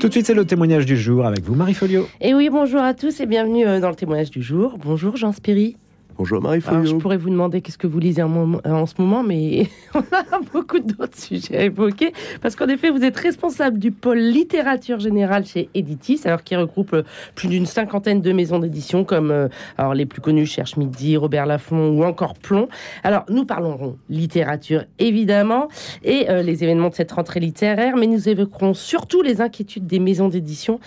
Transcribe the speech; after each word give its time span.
Tout 0.00 0.08
de 0.08 0.12
suite, 0.12 0.26
c'est 0.26 0.34
le 0.34 0.44
témoignage 0.44 0.86
du 0.86 0.96
jour 0.96 1.26
avec 1.26 1.42
vous, 1.42 1.54
Marie 1.54 1.74
Folio. 1.74 2.06
Et 2.20 2.34
oui, 2.34 2.48
bonjour 2.50 2.80
à 2.80 2.94
tous 2.94 3.20
et 3.20 3.26
bienvenue 3.26 3.66
euh, 3.66 3.80
dans 3.80 3.88
le 3.88 3.94
témoignage 3.94 4.30
du 4.30 4.42
jour. 4.42 4.78
Bonjour 4.78 5.16
Jean 5.16 5.32
Spéry. 5.32 5.76
Bonjour 6.18 6.40
marie 6.40 6.62
Je 6.62 6.94
pourrais 6.94 7.18
vous 7.18 7.28
demander 7.28 7.60
qu'est-ce 7.60 7.76
que 7.76 7.86
vous 7.86 7.98
lisez 7.98 8.22
en, 8.22 8.86
ce 8.86 8.94
moment, 8.98 9.22
mais 9.22 9.68
on 9.94 9.98
a 9.98 10.40
beaucoup 10.50 10.78
d'autres 10.78 11.18
sujets 11.18 11.58
à 11.58 11.62
évoquer. 11.64 12.14
Parce 12.40 12.56
qu'en 12.56 12.68
effet, 12.68 12.88
vous 12.88 13.04
êtes 13.04 13.18
responsable 13.18 13.78
du 13.78 13.90
pôle 13.90 14.18
littérature 14.18 14.98
générale 14.98 15.44
chez 15.44 15.68
Editis, 15.74 16.22
alors 16.24 16.42
qui 16.42 16.56
regroupe 16.56 16.94
euh, 16.94 17.02
plus 17.34 17.48
d'une 17.48 17.66
cinquantaine 17.66 18.22
de 18.22 18.32
maisons 18.32 18.58
d'édition, 18.58 19.04
comme 19.04 19.30
euh, 19.30 19.48
alors, 19.76 19.92
les 19.92 20.06
plus 20.06 20.22
connues, 20.22 20.46
Cherche 20.46 20.78
Midi, 20.78 21.18
Robert 21.18 21.44
Laffont 21.44 21.90
ou 21.90 22.02
encore 22.02 22.32
Plomb. 22.32 22.68
Alors, 23.04 23.24
nous 23.28 23.44
parlerons 23.44 23.98
littérature, 24.08 24.84
évidemment, 24.98 25.68
et 26.02 26.30
euh, 26.30 26.40
les 26.40 26.64
événements 26.64 26.88
de 26.88 26.94
cette 26.94 27.12
rentrée 27.12 27.40
littéraire, 27.40 27.94
mais 27.94 28.06
nous 28.06 28.26
évoquerons 28.26 28.72
surtout 28.72 29.20
les 29.20 29.42
inquiétudes 29.42 29.86
des 29.86 29.98
maisons 29.98 30.28
d'édition 30.28 30.80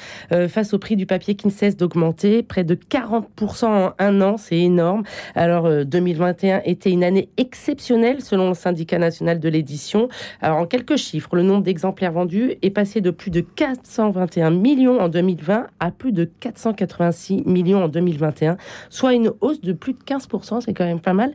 face 0.48 0.74
au 0.74 0.80
prix 0.80 0.96
du 0.96 1.06
papier 1.06 1.36
qui 1.36 1.48
ne 1.48 1.52
cesse 1.52 1.76
d'augmenter, 1.78 2.44
près 2.44 2.64
de 2.64 2.76
40% 2.76 3.66
en 3.66 3.94
un 4.00 4.22
an, 4.22 4.38
c'est 4.38 4.58
énorme. 4.58 5.04
Alors 5.36 5.70
2021 5.86 6.58
euh, 6.58 6.62
était 6.66 6.92
une 6.92 7.04
année 7.04 7.30
exceptionnelle 7.38 8.22
selon 8.22 8.50
le 8.50 8.54
syndicat 8.54 8.98
national 8.98 9.40
de 9.40 9.50
l'édition. 9.50 10.10
Alors 10.42 10.58
en 10.58 10.66
quelques 10.66 10.98
chiffres, 10.98 11.36
le 11.36 11.44
nombre 11.44 11.64
d'exemplaires 11.64 12.12
vendus 12.12 12.56
est 12.62 12.70
passé 12.70 13.02
de 13.02 13.12
plus 13.12 13.32
de 13.32 13.42
421 13.42 14.52
millions 14.52 15.00
en 15.00 15.10
2020 15.10 15.68
à 15.80 15.92
plus 15.92 16.12
de 16.12 16.26
486 16.26 17.44
millions 17.46 17.84
en 17.84 17.88
2021, 17.88 18.58
soit 18.90 19.14
une 19.14 19.32
hausse 19.42 19.62
de 19.62 19.74
plus 19.74 19.94
de 19.94 20.00
15%, 20.00 20.62
c'est 20.62 20.74
quand 20.74 20.86
même 20.86 21.00
pas 21.00 21.14
mal. 21.14 21.34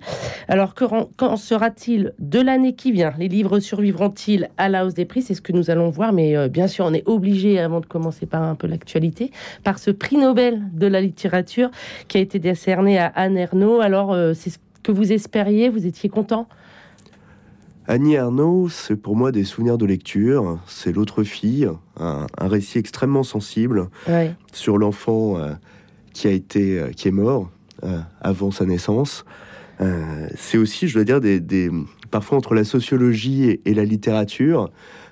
Alors 0.48 0.74
qu'en 0.74 1.36
sera-t-il 1.36 2.14
de 2.18 2.40
l'année 2.40 2.74
qui 2.74 2.92
vient? 2.92 3.12
Les 3.18 3.28
livres 3.28 3.60
survivront-ils 3.60 4.48
à 4.56 4.68
la 4.68 4.86
hausse 4.86 4.94
des 4.94 5.04
prix? 5.04 5.22
C'est 5.22 5.34
ce 5.34 5.42
que 5.42 5.52
nous 5.52 5.70
allons 5.70 5.90
voir, 5.90 6.12
mais 6.12 6.36
euh, 6.36 6.48
bien 6.48 6.66
sûr 6.66 6.84
on 6.84 6.92
est 6.92 7.06
obligé, 7.06 7.58
avant 7.58 7.80
de 7.80 7.86
commencer 7.86 8.26
par 8.26 8.42
un 8.42 8.54
peu 8.54 8.66
l'actualité, 8.66 9.30
par 9.62 9.78
ce 9.78 9.90
prix 9.90 10.16
Nobel 10.16 10.62
de 10.72 10.86
la 10.86 11.00
littérature 11.00 11.70
qui 12.08 12.18
a 12.18 12.20
été 12.20 12.38
décerné 12.38 12.98
à 12.98 13.06
Anne 13.14 13.36
Ernaux 13.36 13.73
alors, 13.80 14.12
euh, 14.12 14.34
c'est 14.34 14.50
ce 14.50 14.58
que 14.82 14.92
vous 14.92 15.12
espériez 15.12 15.68
Vous 15.68 15.86
étiez 15.86 16.08
content? 16.08 16.48
Annie 17.86 18.16
Arnaud, 18.16 18.68
c'est 18.68 18.96
pour 18.96 19.14
moi 19.14 19.30
des 19.30 19.44
souvenirs 19.44 19.76
de 19.76 19.84
lecture. 19.84 20.58
C'est 20.66 20.92
l'autre 20.92 21.22
fille, 21.22 21.68
un, 21.98 22.26
récit 22.40 22.78
extrêmement 22.78 23.22
sensible 23.22 23.88
sur 24.52 24.78
l'enfant 24.78 25.36
euh, 25.36 25.52
qui 26.14 26.26
a 26.26 26.30
été, 26.30 26.78
euh, 26.78 26.90
qui 26.90 27.08
est 27.08 27.12
mort 27.12 27.50
avant 28.22 28.50
sa 28.50 28.64
naissance. 28.64 29.26
c'est 30.36 30.56
aussi, 30.56 30.88
je 30.88 30.94
dois 30.94 31.04
dire, 31.04 31.20
des, 31.20 31.70
parfois 32.10 32.38
entre 32.38 32.54
la 32.54 32.64
sociologie 32.64 33.60
et 33.62 33.74
la 33.74 33.84
littérature, 33.84 34.70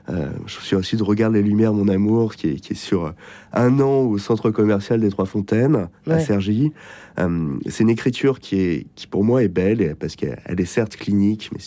je 0.09 0.61
suis 0.61 0.77
aussi 0.77 0.97
de 0.97 1.03
Regarde 1.03 1.35
les 1.35 1.43
Lumières, 1.43 1.73
mon 1.73 1.89
amour, 1.89 2.35
qui 2.35 2.49
est, 2.49 2.75
sur 2.75 3.13
un 3.53 3.81
an 3.81 4.01
au 4.01 4.19
centre 4.19 4.51
commercial 4.51 5.01
des 5.01 5.11
Trois 5.11 5.27
Fontaines, 5.27 5.89
à 6.09 6.19
Cergy. 6.19 6.73
Euh, 7.19 7.57
c'est 7.69 7.83
une 7.83 7.91
écriture 7.91 8.41
qui, 8.41 8.57
est, 8.57 8.87
qui, 8.95 9.07
pour 9.07 9.25
moi, 9.25 9.43
est 9.43 9.49
belle, 9.49 9.97
parce 9.99 10.17
qu'elle 10.17 10.39
est 10.59 10.65
certes 10.65 10.97
clinique, 10.97 11.51
mais 11.53 11.59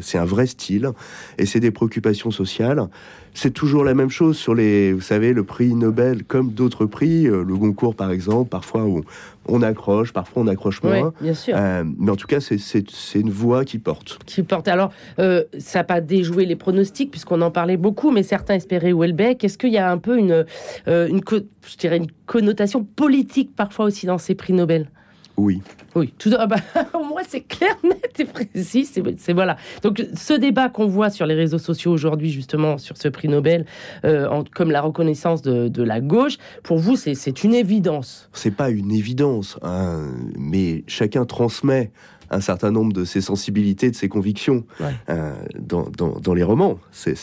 c'est 0.00 0.18
un 0.18 0.24
vrai 0.24 0.46
style, 0.46 0.90
et 1.38 1.46
c'est 1.46 1.60
des 1.60 1.70
préoccupations 1.70 2.30
sociales. 2.30 2.88
C'est 3.32 3.52
toujours 3.52 3.84
la 3.84 3.94
même 3.94 4.10
chose 4.10 4.36
sur 4.36 4.56
les, 4.56 4.92
vous 4.92 5.00
savez, 5.00 5.32
le 5.32 5.44
prix 5.44 5.74
Nobel, 5.74 6.24
comme 6.24 6.50
d'autres 6.50 6.84
prix, 6.84 7.28
euh, 7.28 7.44
le 7.44 7.56
Goncourt 7.56 7.94
par 7.94 8.10
exemple, 8.10 8.50
parfois 8.50 8.84
où 8.84 9.04
on 9.46 9.62
accroche, 9.62 10.12
parfois 10.12 10.42
on 10.42 10.48
accroche 10.48 10.82
moins. 10.82 11.12
bien 11.20 11.34
sûr. 11.34 11.56
mais 11.98 12.10
en 12.10 12.16
tout 12.16 12.26
cas, 12.26 12.40
c'est 12.40 13.18
une 13.18 13.30
voix 13.30 13.64
qui 13.64 13.78
porte. 13.78 14.18
Qui 14.26 14.42
porte. 14.42 14.66
Alors, 14.66 14.92
ça 15.16 15.78
n'a 15.78 15.84
pas 15.84 16.00
déjoué 16.00 16.44
les 16.44 16.56
pronostics, 16.56 17.10
puisqu'on 17.10 17.40
en 17.40 17.50
parlait 17.50 17.69
beaucoup, 17.76 18.10
mais 18.10 18.22
certains 18.22 18.54
espéraient 18.54 18.92
Houellebecq. 18.92 19.44
Est-ce 19.44 19.58
qu'il 19.58 19.72
y 19.72 19.78
a 19.78 19.90
un 19.90 19.98
peu 19.98 20.18
une, 20.18 20.44
euh, 20.88 21.08
une, 21.08 21.20
je 21.28 21.76
dirais 21.76 21.96
une 21.96 22.10
connotation 22.26 22.84
politique 22.84 23.54
parfois 23.54 23.86
aussi 23.86 24.06
dans 24.06 24.18
ces 24.18 24.34
prix 24.34 24.52
Nobel? 24.52 24.88
Oui. 25.36 25.62
Oui, 25.96 26.14
tout 26.18 26.30
ah 26.38 26.46
bah, 26.46 26.58
moi 26.94 27.22
c'est 27.26 27.40
clair, 27.40 27.74
net 27.84 28.20
et 28.20 28.24
précis. 28.24 28.84
C'est 28.84 29.32
voilà. 29.32 29.56
Donc 29.82 30.04
ce 30.14 30.34
débat 30.34 30.68
qu'on 30.68 30.86
voit 30.86 31.10
sur 31.10 31.26
les 31.26 31.34
réseaux 31.34 31.58
sociaux 31.58 31.90
aujourd'hui 31.90 32.30
justement 32.30 32.78
sur 32.78 32.96
ce 32.96 33.08
prix 33.08 33.28
Nobel, 33.28 33.64
euh, 34.04 34.42
comme 34.54 34.70
la 34.70 34.82
reconnaissance 34.82 35.42
de, 35.42 35.82
la 35.82 36.00
gauche, 36.00 36.36
pour 36.62 36.78
vous 36.78 36.96
c'est 36.96 37.42
une 37.42 37.54
évidence. 37.54 38.28
C'est 38.32 38.54
pas 38.54 38.70
une 38.70 38.92
évidence, 38.92 39.58
hein, 39.62 40.12
mais 40.38 40.84
chacun 40.86 41.24
transmet 41.24 41.90
un 42.30 42.40
certain 42.40 42.70
nombre 42.70 42.92
de 42.92 43.04
ses 43.04 43.20
sensibilités, 43.20 43.90
de 43.90 43.96
ses 43.96 44.08
convictions 44.08 44.64
euh, 45.08 45.32
dans, 45.58 46.34
les 46.34 46.42
romans. 46.42 46.78
C'est 46.92 47.16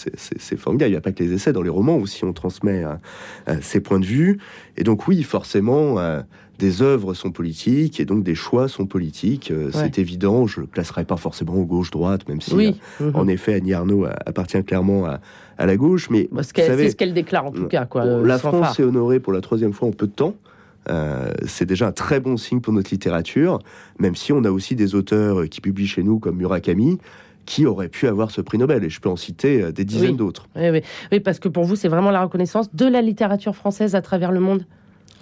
formidable. 0.58 0.90
Il 0.90 0.94
n'y 0.94 0.98
a 0.98 1.02
pas 1.02 1.12
que 1.12 1.24
les 1.24 1.34
essais, 1.34 1.54
dans 1.54 1.62
les 1.62 1.70
romans 1.70 1.98
aussi 1.98 2.26
on 2.26 2.34
transmet 2.34 2.84
euh, 2.84 2.94
euh, 3.48 3.58
ses 3.62 3.80
points 3.80 4.00
de 4.00 4.06
vue. 4.06 4.40
Et 4.76 4.84
donc 4.84 5.08
oui, 5.08 5.24
forcément, 5.24 5.96
des 6.60 6.82
œuvres 6.82 7.14
sont 7.14 7.32
politiques 7.32 8.00
et 8.00 8.06
donc 8.06 8.24
des 8.24 8.36
choix 8.36 8.68
sont 8.68 8.86
politiques. 8.86 9.52
C'est 9.72 9.98
évident. 9.98 10.46
Je 10.46 10.62
ne 10.62 10.66
classerai 10.66 11.06
pas 11.06 11.18
forcément 11.18 11.56
au 11.56 11.66
gauche-droite, 11.66 12.28
même 12.28 12.42
si 12.42 12.76
mhm. 13.00 13.12
en 13.16 13.28
effet 13.28 13.56
Annie 13.56 13.74
Arnaud 13.74 14.06
appartient 14.26 14.64
clairement 14.64 15.06
à, 15.06 15.66
la 15.66 15.78
gauche. 15.78 16.10
Mais 16.10 16.30
c'est 16.42 16.90
ce 16.90 16.96
qu'elle 16.96 17.14
déclare 17.14 17.46
en 17.48 17.52
tout 17.52 17.68
cas. 17.68 17.86
Quoi, 17.86 18.06
la 18.06 18.38
France 18.38 18.76
s'est 18.76 18.84
honorée 18.84 19.20
pour 19.20 19.34
la 19.34 19.42
troisième 19.42 19.74
fois 19.74 19.88
en 19.88 19.92
peu 19.92 20.08
de 20.08 20.12
temps. 20.12 20.36
Euh, 20.90 21.32
c'est 21.46 21.66
déjà 21.66 21.88
un 21.88 21.92
très 21.92 22.20
bon 22.20 22.38
signe 22.38 22.62
pour 22.62 22.74
notre 22.74 22.92
littérature, 22.92 23.60
même 24.00 24.16
si 24.16 24.32
on 24.32 24.44
a 24.44 24.52
aussi 24.52 24.76
des 24.76 24.96
auteurs 24.96 25.48
qui 25.50 25.62
publient 25.62 25.88
chez 25.88 26.04
nous 26.04 26.20
comme 26.20 26.38
Murakami, 26.38 27.00
qui 27.46 27.66
auraient 27.66 27.90
pu 27.90 28.08
avoir 28.08 28.32
ce 28.32 28.42
prix 28.42 28.58
Nobel. 28.58 28.84
Et 28.84 28.90
je 28.90 29.00
peux 29.00 29.10
en 29.10 29.16
citer 29.16 29.62
euh, 29.62 29.72
des 29.72 29.86
dizaines 29.86 30.18
d'autres. 30.18 30.48
Oui, 30.56 31.20
parce 31.20 31.40
que 31.40 31.48
pour 31.48 31.64
vous, 31.64 31.76
c'est 31.76 31.88
vraiment 31.88 32.12
la 32.12 32.22
reconnaissance 32.22 32.74
de 32.74 32.86
la 32.86 33.02
littérature 33.02 33.56
française 33.56 33.96
à 33.96 34.02
travers 34.02 34.32
le 34.32 34.40
monde. 34.40 34.66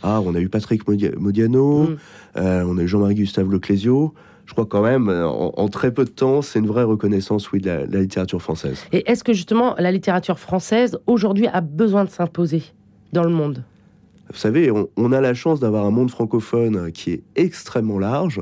Ah, 0.04 0.22
on 0.24 0.36
a 0.36 0.40
eu 0.40 0.50
Patrick 0.50 0.88
Modiano, 0.88 1.84
mm. 1.84 1.98
euh, 2.38 2.64
on 2.68 2.78
a 2.78 2.82
eu 2.82 2.88
Jean-Marie 2.88 3.16
Gustave 3.16 3.52
Leclésio. 3.52 4.14
Je 4.46 4.54
crois 4.54 4.68
quand 4.68 4.84
même, 4.84 5.10
en, 5.10 5.68
très 5.70 5.92
peu 5.92 6.06
de 6.06 6.12
temps, 6.12 6.44
c'est 6.44 6.60
une 6.60 6.68
vraie 6.68 6.84
reconnaissance, 6.84 7.52
oui, 7.52 7.60
de 7.60 7.66
la, 7.66 7.88
de 7.88 7.94
la 7.94 8.02
littérature 8.02 8.40
française. 8.40 8.78
Et 8.92 9.10
est-ce 9.10 9.24
que 9.24 9.34
justement 9.34 9.74
la 9.80 9.92
littérature 9.92 10.38
française 10.38 11.00
aujourd'hui 11.08 11.48
a 11.48 11.62
besoin 11.62 12.06
de 12.06 12.12
s'imposer 12.12 12.62
dans 13.12 13.24
le 13.24 13.32
monde? 13.32 13.64
Vous 14.32 14.38
savez, 14.38 14.72
on, 14.72 15.12
a 15.12 15.22
la 15.22 15.34
chance 15.34 15.60
d'avoir 15.60 15.86
un 15.86 15.92
monde 15.92 16.10
francophone 16.10 16.92
qui 16.92 17.12
est 17.12 17.24
extrêmement 17.36 18.00
large, 18.00 18.42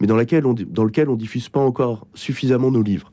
mais 0.00 0.06
dans, 0.06 0.16
lequel 0.16 0.46
on 0.46 0.54
ne 0.54 1.16
diffuse 1.16 1.48
pas 1.48 1.60
encore 1.60 2.06
suffisamment 2.14 2.70
nos 2.70 2.82
livres. 2.82 3.12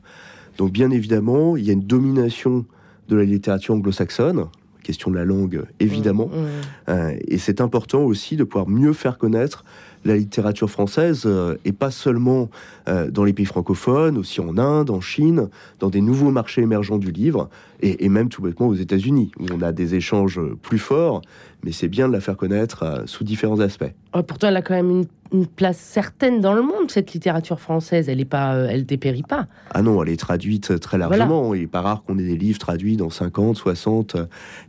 Donc 0.58 0.70
bien 0.70 0.90
évidemment, 0.90 1.56
il 1.56 1.64
y 1.64 1.70
a 1.70 1.72
une 1.72 1.86
domination 1.86 2.64
de 3.08 3.16
la 3.16 3.24
littérature 3.24 3.74
anglo-saxonne, 3.74 4.46
question 4.82 5.10
de 5.10 5.16
la 5.16 5.24
langue 5.24 5.64
évidemment, 5.80 6.26
mmh, 6.26 6.38
mmh. 6.38 6.90
Euh, 6.90 7.16
et 7.26 7.38
c'est 7.38 7.60
important 7.60 8.02
aussi 8.02 8.36
de 8.36 8.44
pouvoir 8.44 8.68
mieux 8.68 8.92
faire 8.92 9.18
connaître 9.18 9.64
la 10.04 10.16
littérature 10.16 10.70
française, 10.70 11.22
euh, 11.26 11.56
et 11.64 11.72
pas 11.72 11.90
seulement 11.90 12.48
euh, 12.88 13.10
dans 13.10 13.24
les 13.24 13.32
pays 13.32 13.46
francophones, 13.46 14.18
aussi 14.18 14.40
en 14.40 14.58
Inde, 14.58 14.90
en 14.90 15.00
Chine, 15.00 15.48
dans 15.78 15.90
des 15.90 16.00
nouveaux 16.00 16.30
marchés 16.30 16.62
émergents 16.62 16.98
du 16.98 17.12
livre, 17.12 17.48
et, 17.84 18.08
même 18.08 18.28
tout 18.28 18.42
bêtement 18.42 18.68
aux 18.68 18.74
États-Unis, 18.74 19.32
où 19.40 19.46
on 19.52 19.60
a 19.60 19.72
des 19.72 19.96
échanges 19.96 20.40
plus 20.62 20.78
forts, 20.78 21.20
mais 21.64 21.72
c'est 21.72 21.88
bien 21.88 22.06
de 22.06 22.12
la 22.12 22.20
faire 22.20 22.36
connaître 22.36 22.84
euh, 22.84 23.02
sous 23.06 23.24
différents 23.24 23.58
aspects. 23.58 23.92
Pourtant, 24.26 24.48
elle 24.48 24.56
a 24.56 24.62
quand 24.62 24.74
même 24.74 25.04
une, 25.32 25.46
place 25.46 25.78
certaine 25.78 26.40
dans 26.40 26.52
le 26.52 26.60
monde, 26.60 26.90
cette 26.90 27.14
littérature 27.14 27.58
française. 27.58 28.08
Elle 28.10 28.20
est 28.20 28.26
pas, 28.26 28.54
elle 28.54 28.84
dépérit 28.84 29.22
pas. 29.22 29.46
Ah 29.70 29.80
non, 29.80 30.02
elle 30.02 30.10
est 30.10 30.20
traduite 30.20 30.78
très 30.78 30.98
largement. 30.98 31.54
Il 31.54 31.62
n'est 31.62 31.66
pas 31.66 31.80
rare 31.80 32.02
qu'on 32.04 32.18
ait 32.18 32.26
des 32.26 32.36
livres 32.36 32.58
traduits 32.58 32.98
dans 32.98 33.08
50, 33.08 33.56
60 33.56 34.16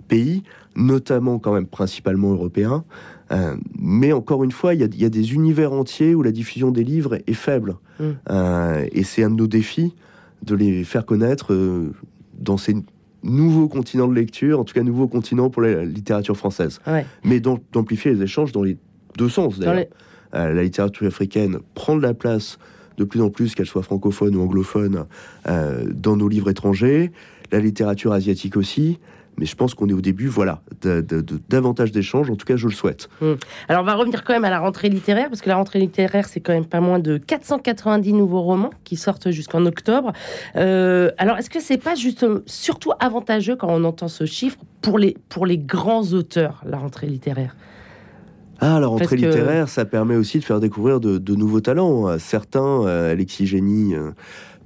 pays, 0.07 0.43
notamment 0.75 1.39
quand 1.39 1.53
même 1.53 1.67
principalement 1.67 2.31
européens. 2.31 2.83
Euh, 3.31 3.55
mais 3.79 4.13
encore 4.13 4.43
une 4.43 4.51
fois, 4.51 4.73
il 4.73 4.81
y, 4.81 5.05
a 5.05 5.09
des 5.09 5.33
univers 5.33 5.73
entiers 5.73 6.13
où 6.13 6.21
la 6.21 6.31
diffusion 6.31 6.71
des 6.71 6.83
livres 6.83 7.17
est 7.25 7.33
faible. 7.33 7.75
Mm. 7.99 8.03
Euh, 8.29 8.85
et 8.91 9.03
c'est 9.03 9.23
un 9.23 9.29
de 9.29 9.35
nos 9.35 9.47
défis 9.47 9.95
de 10.43 10.55
les 10.55 10.83
faire 10.83 11.05
connaître 11.05 11.53
euh, 11.53 11.93
dans 12.37 12.57
ces 12.57 12.75
nouveaux 13.23 13.69
continents 13.69 14.07
de 14.07 14.13
lecture, 14.13 14.59
en 14.59 14.65
tout 14.65 14.73
cas 14.73 14.83
nouveaux 14.83 15.07
continents 15.07 15.49
pour 15.49 15.61
la 15.61 15.85
littérature 15.85 16.35
française. 16.35 16.79
Mais 17.23 17.39
d'amplifier 17.39 18.13
les 18.13 18.23
échanges 18.23 18.51
dans 18.51 18.63
les 18.63 18.77
deux 19.17 19.29
sens 19.29 19.59
d'ailleurs. 19.59 19.85
la 20.33 20.63
littérature 20.63 21.07
africaine 21.07 21.59
prend 21.73 21.95
de 21.95 22.01
la 22.01 22.13
place 22.13 22.57
de 22.97 23.05
plus 23.05 23.21
en 23.21 23.29
plus, 23.29 23.55
qu'elle 23.55 23.65
soit 23.65 23.81
francophone 23.81 24.35
ou 24.35 24.41
anglophone, 24.41 25.05
dans 25.45 26.17
nos 26.17 26.27
livres 26.27 26.49
étrangers. 26.49 27.13
La 27.53 27.59
littérature 27.59 28.11
asiatique 28.11 28.57
aussi 28.57 28.99
mais 29.37 29.45
je 29.45 29.55
pense 29.55 29.73
qu'on 29.73 29.87
est 29.89 29.93
au 29.93 30.01
début, 30.01 30.27
voilà, 30.27 30.61
de, 30.81 31.01
davantage 31.49 31.91
d'échanges. 31.91 32.29
En 32.29 32.35
tout 32.35 32.45
cas, 32.45 32.55
je 32.55 32.67
le 32.67 32.73
souhaite. 32.73 33.09
Hmm. 33.21 33.33
Alors, 33.67 33.81
on 33.81 33.85
va 33.85 33.95
revenir 33.95 34.23
quand 34.23 34.33
même 34.33 34.45
à 34.45 34.49
la 34.49 34.59
rentrée 34.59 34.89
littéraire, 34.89 35.29
parce 35.29 35.41
que 35.41 35.49
la 35.49 35.55
rentrée 35.55 35.79
littéraire, 35.79 36.27
c'est 36.27 36.39
quand 36.39 36.53
même 36.53 36.65
pas 36.65 36.81
moins 36.81 36.99
de 36.99 37.17
490 37.17 38.13
nouveaux 38.13 38.41
romans 38.41 38.71
qui 38.83 38.95
sortent 38.95 39.31
jusqu'en 39.31 39.65
octobre. 39.65 40.13
Euh, 40.55 41.11
alors, 41.17 41.37
est-ce 41.37 41.49
que 41.49 41.59
c'est 41.59 41.77
pas 41.77 41.95
juste, 41.95 42.25
surtout 42.45 42.91
avantageux 42.99 43.55
quand 43.55 43.69
on 43.69 43.83
entend 43.83 44.07
ce 44.07 44.25
chiffre 44.25 44.59
pour 44.81 44.99
les, 44.99 45.17
pour 45.29 45.45
les 45.45 45.57
grands 45.57 46.13
auteurs, 46.13 46.61
la 46.65 46.77
rentrée 46.77 47.07
littéraire? 47.07 47.55
Ah, 48.59 48.79
la 48.79 48.87
rentrée 48.87 49.17
littéraire, 49.17 49.67
ça 49.67 49.83
permet 49.83 50.15
aussi 50.15 50.39
de 50.39 50.43
faire 50.45 50.61
découvrir 50.61 51.01
de, 51.01 51.35
nouveaux 51.35 51.59
talents. 51.59 52.17
Certains, 52.17 52.85
euh, 52.85 53.11
Alexis 53.11 53.45
Génie, 53.45 53.93
euh, 53.93 54.11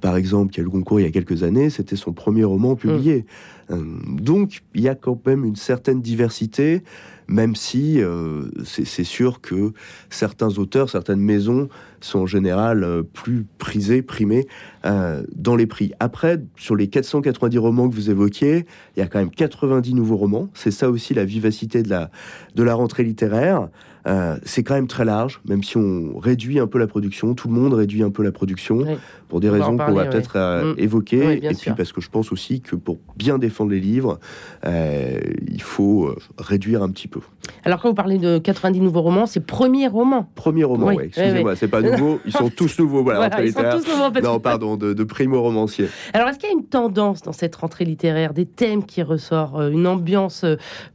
par 0.00 0.16
exemple, 0.16 0.52
qui 0.52 0.60
a 0.60 0.62
eu 0.62 0.64
le 0.64 0.70
concours 0.70 1.00
il 1.00 1.04
y 1.04 1.06
a 1.06 1.10
quelques 1.10 1.42
années, 1.42 1.70
c'était 1.70 1.96
son 1.96 2.12
premier 2.12 2.44
roman 2.44 2.76
publié. 2.76 3.24
Mmh. 3.70 4.20
donc, 4.20 4.62
il 4.74 4.80
y 4.80 4.88
a 4.88 4.94
quand 4.94 5.20
même 5.26 5.44
une 5.44 5.56
certaine 5.56 6.00
diversité 6.00 6.82
même 7.28 7.54
si 7.54 8.00
euh, 8.00 8.48
c'est 8.64 9.04
sûr 9.04 9.40
que 9.40 9.72
certains 10.08 10.58
auteurs, 10.58 10.88
certaines 10.88 11.20
maisons 11.20 11.68
sont 12.00 12.20
en 12.20 12.26
général 12.26 12.82
euh, 12.82 13.02
plus 13.02 13.46
prisés, 13.58 14.00
primés 14.00 14.48
euh, 14.86 15.22
dans 15.36 15.54
les 15.54 15.66
prix. 15.66 15.92
Après, 16.00 16.42
sur 16.56 16.74
les 16.74 16.88
490 16.88 17.58
romans 17.58 17.88
que 17.88 17.94
vous 17.94 18.10
évoquiez, 18.10 18.64
il 18.96 19.00
y 19.00 19.02
a 19.02 19.06
quand 19.06 19.18
même 19.18 19.30
90 19.30 19.94
nouveaux 19.94 20.16
romans. 20.16 20.48
C'est 20.54 20.70
ça 20.70 20.90
aussi 20.90 21.12
la 21.12 21.26
vivacité 21.26 21.82
de 21.82 21.90
la, 21.90 22.10
de 22.54 22.62
la 22.62 22.74
rentrée 22.74 23.04
littéraire. 23.04 23.68
Euh, 24.08 24.36
c'est 24.42 24.62
quand 24.62 24.74
même 24.74 24.86
très 24.86 25.04
large, 25.04 25.40
même 25.46 25.62
si 25.62 25.76
on 25.76 26.18
réduit 26.18 26.58
un 26.58 26.66
peu 26.66 26.78
la 26.78 26.86
production. 26.86 27.34
Tout 27.34 27.48
le 27.48 27.54
monde 27.54 27.74
réduit 27.74 28.02
un 28.02 28.10
peu 28.10 28.22
la 28.22 28.32
production 28.32 28.84
pour 29.28 29.40
des 29.40 29.50
raisons 29.50 29.76
qu'on 29.76 29.92
va 29.92 30.06
peut-être 30.06 30.36
euh, 30.36 30.72
mm. 30.72 30.78
évoquer. 30.78 31.44
et 31.44 31.54
puis 31.54 31.70
parce 31.76 31.92
que 31.92 32.00
je 32.00 32.08
pense 32.08 32.32
aussi 32.32 32.60
que 32.60 32.74
pour 32.76 32.98
bien 33.16 33.38
défendre 33.38 33.70
les 33.70 33.80
livres, 33.80 34.18
euh, 34.64 35.18
il 35.46 35.62
faut 35.62 36.14
réduire 36.38 36.82
un 36.82 36.90
petit 36.90 37.08
peu. 37.08 37.20
Alors 37.64 37.80
quand 37.80 37.88
vous 37.88 37.94
parlez 37.94 38.18
de 38.18 38.38
90 38.38 38.80
nouveaux 38.80 39.02
romans, 39.02 39.26
c'est 39.26 39.44
premier 39.44 39.88
roman. 39.88 40.30
Premier 40.34 40.64
roman, 40.64 40.86
oui. 40.88 41.04
Excusez-moi, 41.04 41.56
c'est 41.56 41.68
pas 41.68 41.82
nouveau. 41.82 42.20
Ils 42.26 42.32
sont 42.32 42.50
tous 42.50 42.78
nouveaux. 42.78 43.02
Voilà, 43.02 43.42
ils 43.42 43.52
sont 43.52 43.62
tous 43.62 43.86
nouveaux. 43.86 44.20
Non, 44.22 44.40
pardon, 44.40 44.76
de, 44.76 44.92
de 44.92 45.04
primo-romancier. 45.04 45.88
Alors 46.14 46.28
est-ce 46.28 46.38
qu'il 46.38 46.48
y 46.48 46.52
a 46.52 46.54
une 46.54 46.66
tendance 46.66 47.22
dans 47.22 47.32
cette 47.32 47.56
rentrée 47.56 47.84
littéraire, 47.84 48.32
des 48.32 48.46
thèmes 48.46 48.84
qui 48.84 49.02
ressortent, 49.02 49.72
une 49.72 49.86
ambiance 49.86 50.44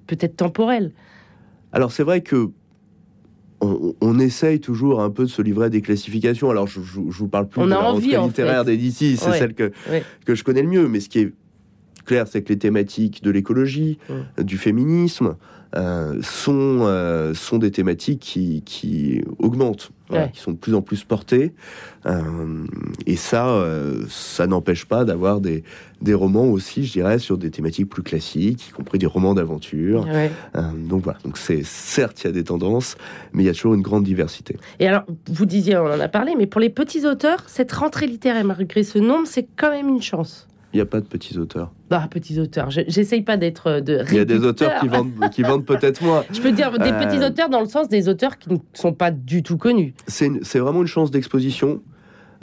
peut-être 0.08 0.36
temporelle? 0.36 0.92
Alors 1.72 1.92
c'est 1.92 2.04
vrai 2.04 2.22
que 2.22 2.52
on, 4.02 4.20
essaye 4.20 4.60
toujours 4.60 5.02
un 5.02 5.10
peu 5.10 5.24
de 5.24 5.30
se 5.30 5.42
livrer 5.42 5.66
à 5.66 5.70
des 5.70 5.82
classifications. 5.82 6.50
Alors, 6.50 6.68
je, 6.68 6.82
je, 6.82 7.00
vous 7.00 7.28
parle 7.28 7.48
plus 7.48 7.62
de 7.62 7.68
la 7.68 7.80
rentrée 7.80 8.18
littéraire 8.18 8.66
d'Editis, 8.66 9.18
c'est 9.18 9.34
celle 9.34 9.54
que, 9.54 9.72
que 10.26 10.36
je 10.36 10.44
connais 10.44 10.62
le 10.62 10.70
mieux. 10.70 10.88
Mais 10.88 11.00
ce 11.00 11.10
qui 11.10 11.20
est 11.20 11.34
clair, 12.06 12.28
c'est 12.28 12.42
que 12.42 12.50
les 12.50 12.60
thématiques 12.60 13.24
de 13.24 13.32
l'écologie, 13.32 13.98
du 14.38 14.58
féminisme, 14.58 15.36
euh, 15.76 16.20
sont, 16.22 16.82
euh, 16.82 17.34
sont 17.34 17.58
des 17.58 17.72
thématiques 17.72 18.20
qui, 18.20 18.62
qui 18.64 19.24
augmentent, 19.40 19.92
qui 20.34 20.40
sont 20.40 20.52
de 20.52 20.58
plus 20.58 20.74
en 20.76 20.82
plus 20.82 21.04
portées. 21.04 21.54
Euh, 22.06 22.66
et 23.06 23.16
ça, 23.16 23.64
ça 24.10 24.48
n'empêche 24.48 24.86
pas 24.86 25.06
d'avoir 25.06 25.40
des, 25.40 25.64
des 26.02 26.14
romans 26.14 26.46
aussi, 26.46 26.86
je 26.86 26.92
dirais, 26.92 27.20
sur 27.20 27.38
des 27.38 27.50
thématiques 27.50 27.90
plus 27.90 28.04
classiques, 28.04 28.70
y 28.70 28.72
compris 28.72 29.00
des 29.00 29.06
romans 29.06 29.34
d'aventure. 29.34 30.06
donc 30.76 31.04
voilà, 31.04 31.20
donc 31.24 31.38
c'est 31.38 31.64
certes, 31.64 32.24
il 32.24 32.28
y 32.28 32.30
a 32.30 32.34
des 32.34 32.44
tendances, 32.44 32.96
mais 33.32 33.44
il 33.44 33.46
y 33.46 33.50
a 33.50 33.54
toujours 33.54 33.74
une 33.74 33.82
grande 33.82 34.04
diversité. 34.04 34.58
Et 34.80 34.88
alors, 34.88 35.04
vous 35.28 35.46
disiez, 35.46 35.78
on 35.78 35.86
en 35.86 36.00
a 36.00 36.08
parlé, 36.08 36.34
mais 36.38 36.48
pour 36.48 36.62
les 36.62 36.70
petits 36.70 37.06
auteurs, 37.06 37.44
cette 37.48 37.72
rentrée 37.72 38.08
littéraire, 38.08 38.44
malgré 38.44 38.84
ce 38.84 39.00
nombre, 39.00 39.28
c'est 39.28 39.48
quand 39.56 39.72
même 39.72 39.90
une 39.90 40.02
chance. 40.02 40.48
Il 40.74 40.78
n'y 40.78 40.82
a 40.82 40.86
pas 40.86 41.02
de 41.02 41.06
petits 41.06 41.38
auteurs. 41.38 41.72
Bah, 41.90 42.08
petits 42.10 42.40
auteurs. 42.40 42.72
J'essaye 42.72 43.22
pas 43.22 43.38
d'être 43.38 43.68
euh, 43.68 43.82
de. 43.82 44.04
Il 44.10 44.16
y 44.16 44.20
a 44.20 44.26
des 44.26 44.44
auteurs 44.44 44.80
qui 44.80 44.88
vendent, 44.88 45.12
qui 45.32 45.44
vendent 45.44 45.66
peut-être 45.66 46.04
moins. 46.04 46.24
Je 46.34 46.42
peux 46.42 46.52
dire 46.52 46.72
des 46.80 46.90
euh, 46.90 47.00
petits 47.00 47.24
auteurs 47.24 47.50
dans 47.50 47.60
le 47.60 47.68
sens 47.68 47.90
des 47.90 48.10
auteurs 48.10 48.40
qui 48.40 48.52
ne 48.52 48.58
sont 48.74 48.94
pas 48.94 49.12
du 49.12 49.44
tout 49.44 49.58
connus. 49.58 49.94
C'est 50.08 50.58
vraiment 50.58 50.82
une 50.82 50.88
chance 50.88 51.12
d'exposition. 51.12 51.82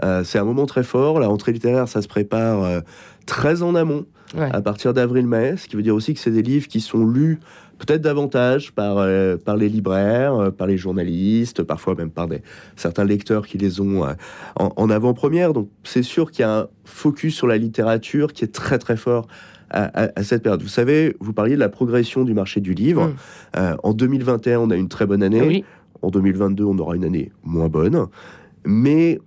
Euh, 0.04 0.22
c'est 0.22 0.38
un 0.38 0.44
moment 0.44 0.66
très 0.66 0.84
fort. 0.84 1.18
La 1.18 1.26
rentrée 1.26 1.52
littéraire, 1.52 1.88
ça 1.88 2.02
se 2.02 2.08
prépare 2.08 2.82
très 3.26 3.62
en 3.62 3.74
amont, 3.74 4.06
à 4.38 4.60
partir 4.60 4.94
d'avril-mai, 4.94 5.56
ce 5.56 5.66
qui 5.66 5.76
veut 5.76 5.82
dire 5.82 5.94
aussi 5.94 6.14
que 6.14 6.20
c'est 6.20 6.30
des 6.30 6.42
livres 6.42 6.68
qui 6.68 6.80
sont 6.80 7.04
lus 7.04 7.40
peut-être 7.80 8.02
davantage 8.02 8.72
par, 8.72 8.98
euh, 8.98 9.36
par 9.36 9.56
les 9.56 9.68
libraires, 9.68 10.34
euh, 10.34 10.50
par 10.50 10.66
les 10.66 10.76
journalistes, 10.76 11.62
parfois 11.62 11.94
même 11.94 12.10
par 12.10 12.28
des, 12.28 12.42
certains 12.76 13.04
lecteurs 13.04 13.46
qui 13.46 13.58
les 13.58 13.80
ont 13.80 14.04
euh, 14.04 14.12
en, 14.56 14.90
avant-première. 14.90 15.52
Donc 15.52 15.68
c'est 15.82 16.02
sûr 16.02 16.30
qu'il 16.30 16.42
y 16.42 16.48
a 16.48 16.60
un 16.60 16.66
focus 16.84 17.34
sur 17.34 17.46
la 17.46 17.56
littérature 17.56 18.32
qui 18.32 18.44
est 18.44 18.52
très 18.52 18.78
très 18.78 18.96
fort 18.96 19.26
à, 19.72 20.24
cette 20.24 20.42
période. 20.42 20.60
Vous 20.62 20.68
savez, 20.68 21.16
vous 21.20 21.32
parliez 21.32 21.54
de 21.54 21.60
la 21.60 21.68
progression 21.68 22.24
du 22.24 22.34
marché 22.34 22.60
du 22.60 22.74
livre. 22.74 23.14
Mm. 23.56 23.76
en 23.84 23.92
2021, 23.92 24.58
on 24.58 24.70
a 24.70 24.74
une 24.74 24.88
très 24.88 25.06
bonne 25.06 25.22
année. 25.22 25.64
En 26.02 26.10
2022, 26.10 26.64
on 26.64 26.76
aura 26.80 26.96
une 26.96 27.04
année 27.04 27.30
moins 27.44 27.68
bonne. 27.68 28.08
Mais 28.64 29.20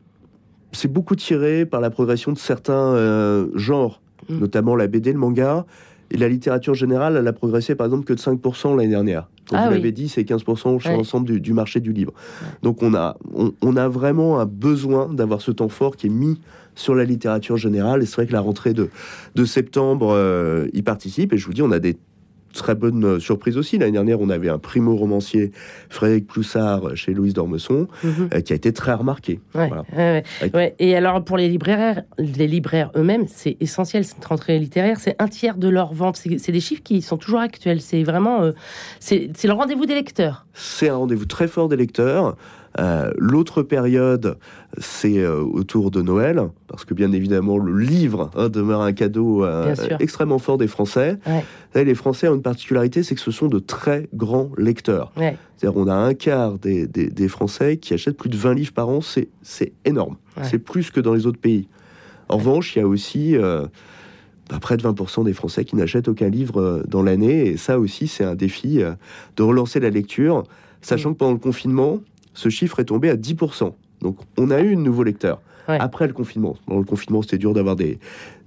c'est 0.74 0.92
beaucoup 0.92 1.16
tiré 1.16 1.66
par 1.66 1.80
la 1.80 1.90
progression 1.90 2.34
de 2.34 2.38
certains 2.38 3.48
genres, 3.56 4.02
mm. 4.30 4.40
notamment 4.40 4.76
la 4.76 4.88
BD, 4.88 5.14
le 5.14 5.20
manga. 5.20 5.66
Et 6.12 6.18
la 6.18 6.30
littérature 6.30 6.76
générale, 6.76 7.18
elle 7.18 7.28
a 7.28 7.34
progressé 7.34 7.74
par 7.74 7.88
exemple 7.88 8.06
que 8.06 8.14
de 8.14 8.20
5% 8.20 8.78
l'année 8.78 8.90
dernière. 8.90 9.30
Comme 9.50 9.58
ah 9.60 9.66
vous 9.66 9.74
l'avez 9.74 9.92
dit, 9.92 10.10
c'est 10.10 10.22
15% 10.22 10.80
sur 10.80 10.92
l'ensemble 10.92 11.40
du, 11.40 11.54
marché 11.54 11.80
du 11.80 11.92
livre. 11.92 12.14
Donc 12.62 12.84
on 12.84 12.94
a, 12.94 13.18
on, 13.62 13.76
a 13.76 13.88
vraiment 13.88 14.40
un 14.40 14.46
besoin 14.46 15.12
d'avoir 15.12 15.42
ce 15.42 15.52
temps 15.52 15.70
fort 15.70 15.96
qui 15.96 16.08
est 16.08 16.12
mis 16.12 16.40
sur 16.76 16.94
la 16.94 17.04
littérature 17.04 17.58
générale. 17.58 18.04
Et 18.04 18.06
c'est 18.06 18.16
vrai 18.16 18.28
que 18.28 18.34
la 18.34 18.42
rentrée 18.42 18.74
de, 18.74 18.90
de 19.36 19.46
septembre 19.46 20.14
euh, 20.14 20.68
y 20.74 20.82
participe. 20.82 21.34
Et 21.34 21.38
je 21.38 21.46
vous 21.46 21.54
dis, 21.54 21.62
on 21.62 21.72
a 21.72 21.80
des 21.80 21.98
très 22.54 22.76
bonne 22.76 23.04
euh, 23.04 23.20
surprise 23.20 23.58
aussi. 23.58 23.78
L'année 23.78 23.92
dernière, 23.92 24.22
on 24.22 24.30
avait 24.30 24.50
un 24.50 24.60
primo-romancier, 24.60 25.52
Frédéric 25.90 26.28
Ploussard, 26.28 26.96
chez 26.96 27.14
Louise 27.14 27.34
d'Ormesson, 27.34 27.88
mhm. 28.04 28.30
euh, 28.34 28.42
qui 28.42 28.54
a 28.54 28.56
été 28.56 28.72
très 28.72 28.94
remarqué. 28.94 29.40
Et 30.80 30.96
alors, 30.96 31.24
pour 31.24 31.38
les 31.38 31.50
libraires, 31.50 32.04
les 32.18 32.48
libraires 32.48 32.92
eux-mêmes, 32.96 33.26
c'est 33.28 33.58
essentiel, 33.60 34.06
cette 34.06 34.24
rentrée 34.24 34.60
littéraire, 34.60 34.98
c'est 35.00 35.16
un 35.20 35.28
tiers 35.28 35.58
de 35.58 35.68
leur 35.68 35.94
vente. 35.94 36.18
C'est 36.18 36.52
des 36.52 36.60
chiffres 36.60 36.84
qui 36.84 37.02
sont 37.02 37.18
toujours 37.18 37.42
actuels. 37.42 37.82
C'est 37.82 38.04
vraiment... 38.04 38.44
Euh, 38.44 38.52
c'est 39.00 39.44
le 39.44 39.54
rendez-vous 39.54 39.86
des 39.86 39.96
lecteurs. 39.96 40.46
C'est 40.54 40.90
un 40.90 40.96
rendez-vous 40.96 41.26
très 41.26 41.48
fort 41.48 41.68
des 41.68 41.76
lecteurs. 41.76 42.36
Euh, 42.80 43.12
l'autre 43.18 43.62
période, 43.62 44.38
c'est 44.80 45.20
euh, 45.20 45.42
autour 45.42 45.92
de 45.92 46.02
Noël, 46.02 46.50
parce 46.68 46.86
que 46.86 46.94
bien 46.94 47.12
évidemment, 47.12 47.58
le 47.58 47.78
livre 47.78 48.32
hein, 48.36 48.50
demeure 48.50 48.82
un 48.82 48.94
cadeau 48.94 49.44
euh, 49.44 49.76
extrêmement 50.00 50.40
fort 50.40 50.58
des 50.58 50.68
Français. 50.68 51.20
les 51.76 51.96
Français 51.96 52.28
ont 52.28 52.36
une 52.36 52.42
particularité, 52.42 53.04
c'est 53.04 53.16
que 53.16 53.22
ce 53.22 53.32
sont 53.32 53.48
de 53.48 53.60
très 53.60 54.10
grands 54.14 54.50
lecteurs. 54.58 55.12
C'est-à-dire, 55.16 55.80
on 55.80 55.88
a 55.88 55.94
un 55.94 56.14
quart 56.14 56.58
des, 56.58 57.28
Français 57.28 57.78
qui 57.78 57.94
achètent 57.94 58.18
plus 58.18 58.30
de 58.30 58.38
20 58.38 58.54
livres 58.54 58.74
par 58.74 58.90
an, 58.90 59.00
c'est 59.02 59.74
énorme. 59.86 60.18
C'est 60.42 60.60
plus 60.60 60.90
que 60.90 61.00
dans 61.00 61.14
les 61.14 61.28
autres 61.28 61.40
pays. 61.40 61.68
En 62.30 62.38
revanche, 62.38 62.76
il 62.76 62.80
y 62.80 62.82
a 62.82 62.88
aussi 62.88 63.36
bah, 63.38 64.60
près 64.60 64.78
de 64.78 64.84
20% 64.84 65.24
des 65.26 65.34
Français 65.34 65.64
qui 65.64 65.76
n'achètent 65.76 66.08
aucun 66.08 66.30
livre 66.30 66.84
dans 66.88 67.04
l'année. 67.04 67.48
Et 67.48 67.58
ça 67.58 67.80
aussi, 67.80 68.08
c'est 68.08 68.24
un 68.24 68.36
défi 68.36 68.82
de 69.36 69.44
relancer 69.44 69.80
la 69.80 69.90
lecture, 69.90 70.44
sachant 70.82 71.14
que 71.14 71.20
pendant 71.20 71.34
le 71.34 71.38
confinement, 71.38 72.00
ce 72.34 72.50
chiffre 72.50 72.80
est 72.80 72.86
tombé 72.86 73.10
à 73.10 73.16
10%. 73.16 73.74
Donc 74.02 74.18
on 74.38 74.52
a 74.52 74.62
eu 74.62 74.74
un 74.74 74.80
nouveau 74.80 75.04
lecteur. 75.04 75.42
Après 75.66 76.08
le 76.08 76.14
confinement. 76.14 76.58
Dans 76.68 76.78
le 76.78 76.84
confinement, 76.84 77.22
c'était 77.22 77.38
dur 77.38 77.54
d'avoir 77.54 77.78
des, 77.78 77.98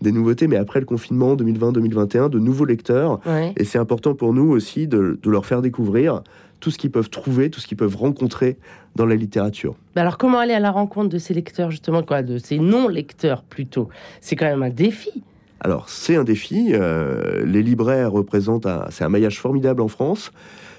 des, 0.02 0.12
nouveautés, 0.12 0.48
mais 0.48 0.56
après 0.56 0.80
le 0.80 0.86
confinement 0.86 1.34
2020-2021, 1.34 2.28
de 2.28 2.38
nouveaux 2.38 2.66
lecteurs. 2.66 3.20
Et 3.56 3.64
c'est 3.64 3.78
important 3.78 4.14
pour 4.14 4.34
nous 4.34 4.50
aussi 4.50 4.86
de, 4.86 5.18
de, 5.22 5.30
leur 5.30 5.46
faire 5.46 5.62
découvrir 5.62 6.22
tout 6.60 6.70
ce 6.70 6.76
qu'ils 6.76 6.90
peuvent 6.90 7.08
trouver, 7.08 7.48
tout 7.48 7.60
ce 7.60 7.66
qu'ils 7.66 7.76
peuvent 7.76 7.96
rencontrer 7.96 8.58
dans 8.96 9.06
la 9.06 9.14
littérature. 9.14 9.76
Alors 9.94 10.18
comment 10.18 10.38
aller 10.38 10.54
à 10.54 10.60
la 10.60 10.70
rencontre 10.70 11.08
de 11.08 11.18
ces 11.18 11.32
lecteurs, 11.32 11.70
justement, 11.70 12.02
quoi, 12.02 12.22
de 12.22 12.38
ces 12.38 12.58
non-lecteurs 12.58 13.42
plutôt? 13.42 13.88
C'est 14.20 14.36
quand 14.36 14.46
même 14.46 14.62
un 14.62 14.70
défi. 14.70 15.22
Alors 15.60 15.88
c'est 15.88 16.16
un 16.16 16.24
défi. 16.24 16.70
Euh, 16.72 17.44
les 17.46 17.62
libraires 17.62 18.12
représentent 18.12 18.66
un, 18.66 18.86
c'est 18.90 19.04
un 19.04 19.08
maillage 19.08 19.40
formidable 19.40 19.80
en 19.80 19.88
France. 19.88 20.32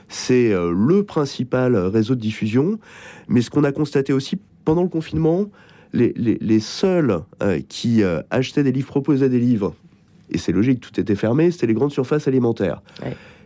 C'est 0.09 0.51
euh, 0.51 0.71
le 0.71 1.03
principal 1.03 1.75
réseau 1.75 2.15
de 2.15 2.21
diffusion. 2.21 2.79
Mais 3.27 3.41
ce 3.41 3.49
qu'on 3.49 3.63
a 3.63 3.71
constaté 3.71 4.13
aussi 4.13 4.37
pendant 4.65 4.83
le 4.83 4.89
confinement, 4.89 5.45
les, 5.93 6.59
seuls 6.59 7.21
euh, 7.41 7.59
qui 7.67 8.03
euh, 8.03 8.21
achetaient 8.29 8.63
des 8.63 8.71
livres, 8.71 8.87
proposaient 8.87 9.29
des 9.29 9.39
livres, 9.39 9.73
et 10.29 10.37
c'est 10.37 10.51
logique, 10.51 10.81
tout 10.81 10.99
était 10.99 11.15
fermé, 11.15 11.51
c'était 11.51 11.67
les 11.67 11.73
grandes 11.73 11.91
surfaces 11.91 12.27
alimentaires, 12.27 12.81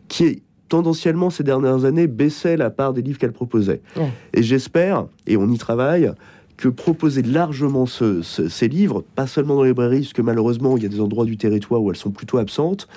qui 0.07 0.41
tendanciellement 0.67 1.29
ces 1.29 1.43
dernières 1.43 1.85
années 1.85 2.07
baissaient 2.07 2.57
la 2.57 2.69
part 2.69 2.93
des 2.93 3.01
livres 3.01 3.19
qu'elles 3.19 3.33
proposaient. 3.33 3.81
Et 4.33 4.41
j'espère, 4.41 5.05
et 5.27 5.37
on 5.37 5.47
y 5.49 5.57
travaille, 5.57 6.11
que 6.57 6.69
proposer 6.69 7.23
largement 7.23 7.85
ces 7.85 8.67
livres, 8.67 9.03
pas 9.15 9.27
seulement 9.27 9.55
dans 9.55 9.63
les 9.63 9.69
librairies, 9.69 10.01
parce 10.01 10.13
que 10.13 10.21
malheureusement 10.21 10.77
il 10.77 10.83
y 10.83 10.85
a 10.85 10.89
des 10.89 11.01
endroits 11.01 11.25
du 11.25 11.37
territoire 11.37 11.81
où 11.81 11.91
elles 11.91 11.97
sont 11.97 12.11
plutôt 12.11 12.37
absentes, 12.37 12.87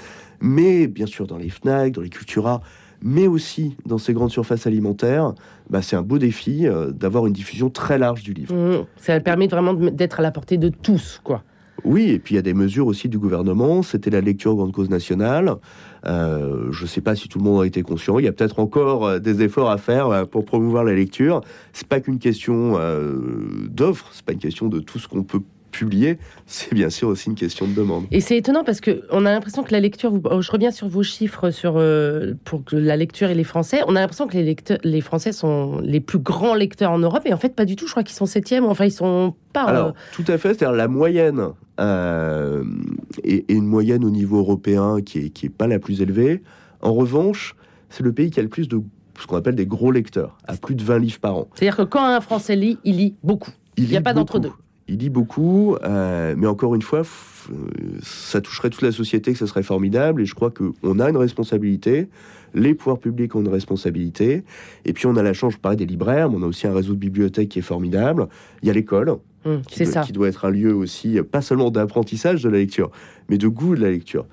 mais 0.41 0.87
bien 0.87 1.07
sûr 1.07 1.27
dans 1.27 1.37
les 1.37 1.51
FNAC, 1.51 1.93
dans 1.93 2.03
les 2.03 2.11
Cultura, 2.11 2.63
mais 3.05 3.27
aussi 3.29 3.77
dans 3.87 3.99
ces 3.99 4.15
grandes 4.15 4.31
surfaces 4.31 4.67
alimentaires, 4.67 5.35
bah, 5.71 5.83
c'est 5.83 5.95
un 5.95 6.03
beau 6.03 6.19
défi 6.19 6.67
euh, 6.67 6.91
d'avoir 6.91 7.27
une 7.27 7.35
diffusion 7.35 7.71
très 7.71 7.99
large 7.99 8.23
du 8.23 8.33
livre. 8.33 8.55
Mmh. 8.55 8.87
ça 8.97 9.21
permet 9.21 9.47
vraiment 9.47 9.75
d'être 9.75 10.21
à 10.21 10.23
la 10.23 10.33
portée 10.33 10.57
de 10.57 10.71
tous, 10.71 11.21
quoi. 11.23 11.45
Oui, 11.85 12.11
et 12.11 12.19
puis 12.19 12.35
il 12.35 12.37
y 12.37 12.39
a 12.39 12.43
des 12.43 12.55
mesures 12.55 12.87
aussi 12.87 13.11
du 13.11 13.19
gouvernement. 13.19 13.83
C'était 13.83 14.09
la 14.09 14.23
lecture 14.23 14.55
grande 14.55 14.73
cause 14.73 14.89
nationale. 14.89 15.57
Euh, 16.07 16.69
je 16.71 16.83
ne 16.83 16.89
sais 16.89 17.03
pas 17.03 17.15
si 17.15 17.29
tout 17.29 17.39
le 17.39 17.45
monde 17.45 17.63
a 17.63 17.67
été 17.67 17.83
conscient. 17.83 18.19
Il 18.19 18.25
y 18.25 18.29
a 18.29 18.33
peut-être 18.33 18.59
encore 18.59 19.07
euh, 19.07 19.19
des 19.19 19.43
efforts 19.43 19.69
à 19.69 19.77
faire 19.77 20.27
pour 20.29 20.47
promouvoir 20.47 20.85
la 20.85 20.95
lecture. 20.95 21.43
C'est 21.75 21.87
pas 21.87 22.01
qu'une 22.01 22.19
question 22.19 22.79
d'offre, 23.69 24.09
c'est 24.13 24.25
pas 24.25 24.33
une 24.33 24.39
question 24.39 24.69
de 24.69 24.81
tout 24.81 24.99
ce 24.99 25.09
qu'on 25.09 25.25
peut 25.25 25.43
publier, 25.79 26.19
c'est 26.47 26.73
bien 26.75 26.91
sûr 26.91 27.09
aussi 27.09 27.29
une 27.29 27.35
question 27.35 27.67
de 27.67 27.75
demande. 27.75 28.05
Et 28.11 28.21
c'est 28.21 28.37
étonnant 28.37 28.65
parce 28.65 28.81
qu'on 28.81 29.27
a 29.27 29.31
l'impression 29.31 29.63
que 29.63 29.73
la 29.73 29.81
lecture, 29.81 30.13
oh, 30.25 30.41
je 30.41 30.51
reviens 30.51 30.71
sur 30.71 30.89
vos 30.89 31.03
chiffres 31.03 31.51
sur 31.51 31.75
euh, 31.77 32.35
pour 32.45 32.63
la 32.73 32.97
lecture 32.97 33.31
et 33.31 33.35
les 33.35 33.45
Français, 33.45 33.83
on 33.87 33.97
a 33.97 34.01
l'impression 34.01 34.27
que 34.27 34.35
les, 34.35 34.45
lecteurs, 34.45 34.79
les 34.85 35.01
Français 35.01 35.33
sont 35.33 35.81
les 35.83 36.01
plus 36.01 36.19
grands 36.19 36.55
lecteurs 36.55 36.91
en 36.91 36.99
Europe, 36.99 37.23
et 37.25 37.33
en 37.33 37.39
fait 37.39 37.55
pas 37.55 37.65
du 37.65 37.77
tout, 37.77 37.87
je 37.87 37.93
crois 37.93 38.03
qu'ils 38.03 38.17
sont 38.17 38.27
septième, 38.27 38.65
enfin 38.65 38.85
ils 38.85 38.93
sont 38.93 39.35
pas... 39.53 39.65
Alors, 39.65 39.95
tout 40.13 40.25
à 40.29 40.39
fait, 40.39 40.55
c'est-à-dire 40.55 40.73
la 40.73 40.89
moyenne 40.89 41.49
euh, 41.81 42.65
est, 43.23 43.51
une 43.51 43.67
moyenne 43.67 44.05
au 44.05 44.11
niveau 44.11 44.39
européen 44.39 44.99
qui 45.05 45.19
est, 45.19 45.31
qui 45.31 45.47
est 45.47 45.51
pas 45.51 45.67
la 45.67 45.79
plus 45.79 46.01
élevée. 46.01 46.43
En 46.83 46.93
revanche, 46.93 47.57
c'est 47.91 48.03
le 48.03 48.13
pays 48.13 48.31
qui 48.31 48.41
a 48.41 48.43
le 48.43 48.49
plus 48.49 48.69
de 48.69 48.81
ce 49.21 49.27
qu'on 49.27 49.37
appelle 49.37 49.55
des 49.55 49.67
gros 49.67 49.91
lecteurs, 49.91 50.37
à 50.47 50.57
plus 50.57 50.75
de 50.75 50.83
20 50.83 50.99
livres 50.99 51.21
par 51.21 51.37
an. 51.37 51.49
C'est-à-dire 51.55 51.77
que 51.77 51.83
quand 51.83 52.05
un 52.05 52.21
Français 52.21 52.57
lit, 52.57 52.79
il 52.85 52.97
lit 52.97 53.15
beaucoup. 53.23 53.53
Il 53.77 53.89
n'y 53.89 53.97
a 53.97 54.01
pas 54.01 54.13
d'entre-deux. 54.13 54.51
Il 54.87 54.99
lit 54.99 55.11
beaucoup, 55.11 55.77
euh, 55.83 56.35
mais 56.37 56.47
encore 56.47 56.75
une 56.75 56.83
fois, 56.83 57.03
ça 58.03 58.41
toucherait 58.41 58.71
toute 58.71 58.83
la 58.83 58.93
société, 58.93 59.33
que 59.33 59.39
ce 59.39 59.47
serait 59.47 59.63
formidable. 59.63 60.23
Et 60.23 60.27
je 60.27 60.35
crois 60.35 60.51
qu'on 60.51 61.01
a 61.01 61.09
une 61.09 61.17
responsabilité, 61.17 62.09
les 62.55 62.75
pouvoirs 62.75 62.99
publics 62.99 63.35
ont 63.35 63.41
une 63.41 63.49
responsabilité. 63.49 64.45
Et 64.85 64.93
puis 64.93 65.07
on 65.07 65.17
a 65.17 65.23
la 65.23 65.33
chance, 65.33 65.55
je 65.55 65.59
parlais 65.59 65.77
des 65.77 65.87
libraires, 65.87 66.31
mais 66.31 66.37
on 66.39 66.43
a 66.43 66.47
aussi 66.47 66.67
un 66.67 66.75
réseau 66.75 66.93
de 66.93 66.99
bibliothèques 66.99 67.49
qui 67.49 67.59
est 67.59 67.63
formidable. 67.63 68.29
Il 68.63 68.69
y 68.69 68.71
a 68.71 68.75
l'école, 68.75 69.17
mmh, 69.45 69.57
qui, 69.67 69.85
qui, 69.85 70.13
doit 70.13 70.29
être 70.29 70.45
un 70.45 70.51
lieu 70.51 70.75
aussi, 70.75 71.19
pas 71.23 71.41
seulement 71.41 71.71
d'apprentissage 71.71 72.43
de 72.43 72.49
la 72.49 72.59
lecture, 72.59 72.91
mais 73.29 73.39
de 73.39 73.49
goût 73.49 73.75
de 73.75 73.81
la 73.81 73.91
lecture. 73.91 74.27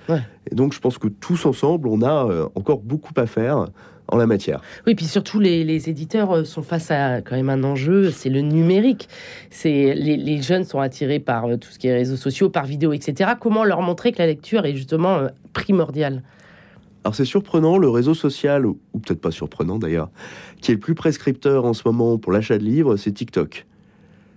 Et 0.51 0.55
donc 0.55 0.73
je 0.73 0.79
pense 0.79 0.97
que 0.97 1.07
tous 1.07 1.45
ensemble, 1.45 1.87
on 1.87 2.01
a 2.01 2.27
euh, 2.27 2.47
encore 2.55 2.81
beaucoup 2.81 3.13
à 3.15 3.25
faire 3.25 3.67
en 4.11 4.17
la 4.17 4.27
matière. 4.27 4.61
Oui, 4.85 4.93
puis 4.93 5.05
surtout 5.05 5.39
les, 5.39 5.89
éditeurs 5.89 6.31
euh, 6.31 6.43
sont 6.43 6.61
face 6.61 6.91
à 6.91 7.21
quand 7.21 7.35
même 7.35 7.49
un 7.49 7.63
enjeu, 7.63 8.11
c'est 8.11 8.29
le 8.29 8.41
numérique. 8.41 9.09
C'est 9.49 9.93
les, 9.95 10.41
jeunes 10.41 10.65
sont 10.65 10.79
attirés 10.79 11.19
par 11.19 11.45
euh, 11.45 11.57
tout 11.57 11.69
ce 11.71 11.79
qui 11.79 11.87
est 11.87 11.93
réseaux 11.93 12.17
sociaux, 12.17 12.49
par 12.49 12.65
vidéo, 12.65 12.93
etc. 12.93 13.31
Comment 13.39 13.63
leur 13.63 13.81
montrer 13.81 14.11
que 14.11 14.19
la 14.19 14.27
lecture 14.27 14.65
est 14.65 14.75
justement 14.75 15.15
euh, 15.15 15.27
primordiale? 15.53 16.21
Alors 17.03 17.15
c'est 17.15 17.25
surprenant, 17.25 17.77
le 17.77 17.89
réseau 17.89 18.13
social, 18.13 18.65
ou 18.65 18.77
peut-être 18.93 19.21
pas 19.21 19.31
surprenant 19.31 19.79
d'ailleurs, 19.79 20.09
qui 20.61 20.71
est 20.71 20.75
le 20.75 20.79
plus 20.79 20.93
prescripteur 20.93 21.65
en 21.65 21.73
ce 21.73 21.81
moment 21.85 22.19
pour 22.19 22.31
l'achat 22.31 22.59
de 22.59 22.63
livres, 22.63 22.95
c'est 22.95 23.11
TikTok. 23.11 23.65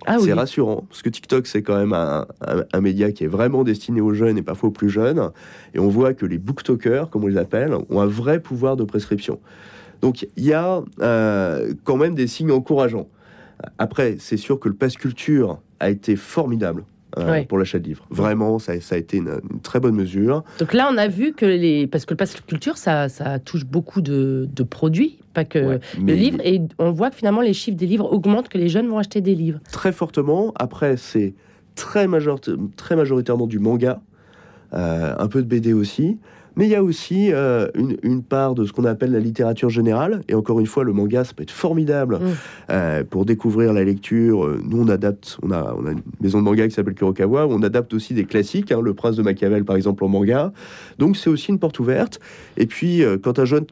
Ah 0.06 0.18
c'est 0.20 0.32
rassurant, 0.32 0.84
parce 0.88 1.02
que 1.02 1.08
TikTok, 1.08 1.46
c'est 1.46 1.62
quand 1.62 1.76
même 1.76 1.92
un, 1.92 2.80
média 2.80 3.12
qui 3.12 3.25
est 3.25 3.28
vraiment 3.28 3.64
destiné 3.64 4.00
aux 4.00 4.14
jeunes 4.14 4.37
et 4.38 4.42
parfois 4.42 4.68
aux 4.68 4.73
plus 4.73 4.90
jeunes. 4.90 5.30
Et 5.75 5.78
on 5.78 5.88
voit 5.88 6.14
que 6.14 6.26
les 6.26 6.38
booktokers, 6.38 7.11
comme 7.11 7.25
on 7.25 7.28
les 7.28 7.38
appelle, 7.38 7.75
ont 7.88 8.00
un 8.00 8.06
vrai 8.06 8.40
pouvoir 8.40 8.76
de 8.76 8.84
prescription. 8.84 9.40
Donc 10.00 10.26
il 10.37 10.44
y 10.44 10.52
a 10.52 10.82
euh, 11.00 11.73
quand 11.84 11.96
même 11.96 12.14
des 12.14 12.26
signes 12.26 12.52
encourageants. 12.52 13.08
Après, 13.78 14.16
c'est 14.18 14.37
sûr 14.37 14.61
que 14.61 14.68
le 14.68 14.75
pass 14.75 14.96
culture 14.96 15.61
a 15.80 15.90
été 15.90 16.16
formidable. 16.16 16.84
Euh, 17.16 17.44
pour 17.44 17.58
l'achat 17.58 17.78
de 17.78 17.87
livres. 17.87 18.04
Vraiment, 18.11 18.58
ça, 18.58 18.73
a 18.73 18.96
été 18.96 19.18
une, 19.18 19.40
très 19.62 19.78
bonne 19.78 19.94
mesure. 19.94 20.42
Donc 20.58 20.73
là, 20.73 20.88
on 20.92 20.96
a 20.96 21.06
vu 21.06 21.32
que 21.32 21.46
les... 21.46 21.87
Parce 21.87 22.06
que 22.06 22.12
le 22.12 22.16
pass 22.16 22.40
culture, 22.40 22.76
ça, 22.76 23.08
ça 23.08 23.38
touche 23.38 23.64
beaucoup 23.64 24.00
de, 24.00 24.49
produits, 24.68 25.20
pas 25.34 25.44
que 25.44 25.58
le 25.58 26.14
livre. 26.14 26.38
Et 26.44 26.62
on 26.78 26.92
voit 26.92 27.10
que 27.10 27.16
finalement, 27.16 27.42
les 27.42 27.52
chiffres 27.52 27.76
des 27.76 27.86
livres 27.86 28.10
augmentent, 28.10 28.48
que 28.48 28.58
les 28.58 28.68
jeunes 28.68 28.86
vont 28.86 28.98
acheter 28.98 29.20
des 29.20 29.34
livres. 29.34 29.58
Très 29.70 29.92
fortement. 29.92 30.52
Après, 30.56 30.96
c'est 30.96 31.34
très, 31.74 32.06
major... 32.06 32.40
très 32.76 32.96
majoritairement 32.96 33.46
du 33.46 33.58
manga, 33.58 34.00
euh, 34.72 35.14
un 35.18 35.28
peu 35.28 35.42
de 35.42 35.48
BD 35.48 35.72
aussi. 35.72 36.18
Mais 36.56 36.66
il 36.66 36.70
y 36.70 36.76
a 36.76 36.84
aussi 36.84 37.32
euh, 37.32 37.66
une, 37.74 38.22
part 38.22 38.54
de 38.54 38.64
ce 38.64 38.72
qu'on 38.72 38.84
appelle 38.84 39.10
la 39.10 39.18
littérature 39.18 39.70
générale. 39.70 40.22
Et 40.28 40.34
encore 40.34 40.60
une 40.60 40.66
fois, 40.66 40.84
le 40.84 40.92
manga, 40.92 41.24
ça 41.24 41.32
peut 41.34 41.42
être 41.42 41.50
formidable 41.50 42.18
mm. 42.18 42.20
euh, 42.70 43.04
pour 43.04 43.24
découvrir 43.24 43.72
la 43.72 43.82
lecture. 43.82 44.56
Nous, 44.64 44.80
on 44.80 44.88
adapte, 44.88 45.36
on 45.42 45.50
a, 45.50 45.74
on 45.76 45.84
a 45.84 45.90
une 45.90 46.02
maison 46.20 46.38
de 46.38 46.44
manga 46.44 46.68
qui 46.68 46.72
s'appelle 46.72 46.94
Kurokawa. 46.94 47.48
On 47.48 47.60
adapte 47.62 47.92
aussi 47.92 48.14
des 48.14 48.24
classiques, 48.24 48.70
hein, 48.70 48.80
Le 48.80 48.94
Prince 48.94 49.16
de 49.16 49.22
Machiavel, 49.22 49.64
par 49.64 49.74
exemple, 49.74 50.04
en 50.04 50.08
manga. 50.08 50.52
Donc, 50.98 51.16
c'est 51.16 51.28
aussi 51.28 51.50
une 51.50 51.58
porte 51.58 51.80
ouverte. 51.80 52.20
Et 52.56 52.66
puis, 52.66 53.02
quand 53.20 53.40
un 53.40 53.44
jeune 53.44 53.66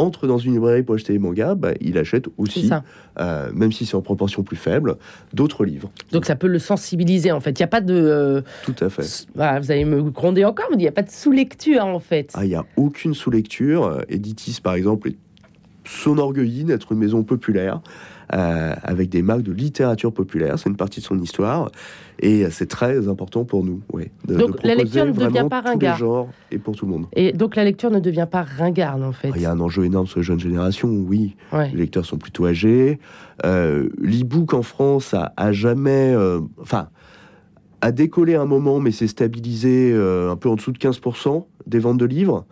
entre 0.00 0.26
dans 0.26 0.38
une 0.38 0.52
librairie 0.52 0.82
pour 0.82 0.94
acheter 0.94 1.12
des 1.12 1.18
mangas, 1.18 1.54
bah, 1.54 1.72
il 1.80 1.98
achète 1.98 2.26
aussi, 2.38 2.70
euh, 3.18 3.50
même 3.52 3.72
si 3.72 3.86
c'est 3.86 3.94
en 3.94 4.02
proportion 4.02 4.42
plus 4.42 4.56
faible, 4.56 4.96
d'autres 5.32 5.64
livres. 5.64 5.90
Donc 6.12 6.24
ça 6.24 6.36
peut 6.36 6.46
le 6.46 6.58
sensibiliser 6.58 7.32
en 7.32 7.40
fait. 7.40 7.50
Il 7.50 7.62
n'y 7.62 7.64
a 7.64 7.68
pas 7.68 7.80
de. 7.80 7.94
Euh, 7.94 8.42
Tout 8.64 8.76
à 8.80 8.88
fait. 8.88 9.26
Vous 9.34 9.70
allez 9.70 9.84
me 9.84 10.02
gronder 10.02 10.44
encore, 10.44 10.66
mais 10.70 10.76
il 10.76 10.80
n'y 10.82 10.88
a 10.88 10.92
pas 10.92 11.02
de 11.02 11.10
sous-lecture 11.10 11.84
en 11.84 12.00
fait. 12.00 12.30
Ah, 12.34 12.44
il 12.44 12.48
n'y 12.48 12.54
a 12.54 12.64
aucune 12.76 13.14
sous-lecture. 13.14 14.02
Editis, 14.08 14.58
par 14.62 14.74
exemple, 14.74 15.10
s'enorgueillit 15.90 16.64
d'être 16.64 16.92
une 16.92 16.98
maison 16.98 17.22
populaire. 17.22 17.80
Euh, 18.32 18.74
avec 18.84 19.08
des 19.08 19.22
marques 19.22 19.42
de 19.42 19.50
littérature 19.50 20.12
populaire. 20.12 20.56
C'est 20.56 20.68
une 20.68 20.76
partie 20.76 21.00
de 21.00 21.04
son 21.04 21.18
histoire 21.18 21.68
et 22.20 22.48
c'est 22.50 22.68
très 22.68 23.08
important 23.08 23.44
pour 23.44 23.64
nous. 23.64 23.80
Oui, 23.92 24.04
donc 24.24 24.62
la 24.62 24.76
lecture 24.76 25.04
ne 25.04 25.10
devient 25.10 25.48
pas 25.50 25.60
ringard. 25.62 25.96
genres 25.96 26.28
et 26.52 26.58
pour 26.58 26.76
tout 26.76 26.86
le 26.86 26.92
monde. 26.92 27.06
Et 27.14 27.32
donc 27.32 27.56
la 27.56 27.64
lecture 27.64 27.90
ne 27.90 27.98
devient 27.98 28.28
pas 28.30 28.42
ringarde 28.42 29.02
en 29.02 29.10
fait. 29.10 29.32
Il 29.34 29.42
y 29.42 29.46
a 29.46 29.50
un 29.50 29.58
enjeu 29.58 29.84
énorme 29.84 30.06
sur 30.06 30.20
les 30.20 30.24
jeunes 30.24 30.38
générations. 30.38 30.90
Oui, 30.90 31.34
les 31.52 31.72
lecteurs 31.72 32.06
sont 32.06 32.18
plutôt 32.18 32.46
âgés. 32.46 33.00
Euh, 33.44 33.88
L'e-book 33.98 34.54
en 34.54 34.62
France 34.62 35.14
a, 35.14 35.52
jamais, 35.52 36.12
euh, 36.14 36.40
enfin, 36.60 36.88
a 37.80 37.92
décollé 37.92 38.34
un 38.34 38.44
moment, 38.44 38.80
mais 38.80 38.92
s'est 38.92 39.06
stabilisé 39.06 39.90
euh, 39.92 40.30
un 40.30 40.36
peu 40.36 40.48
en 40.48 40.54
dessous 40.54 40.72
de 40.72 40.78
15% 40.78 41.44
des 41.66 41.78
ventes 41.78 41.98
de 41.98 42.06
livres. 42.06 42.44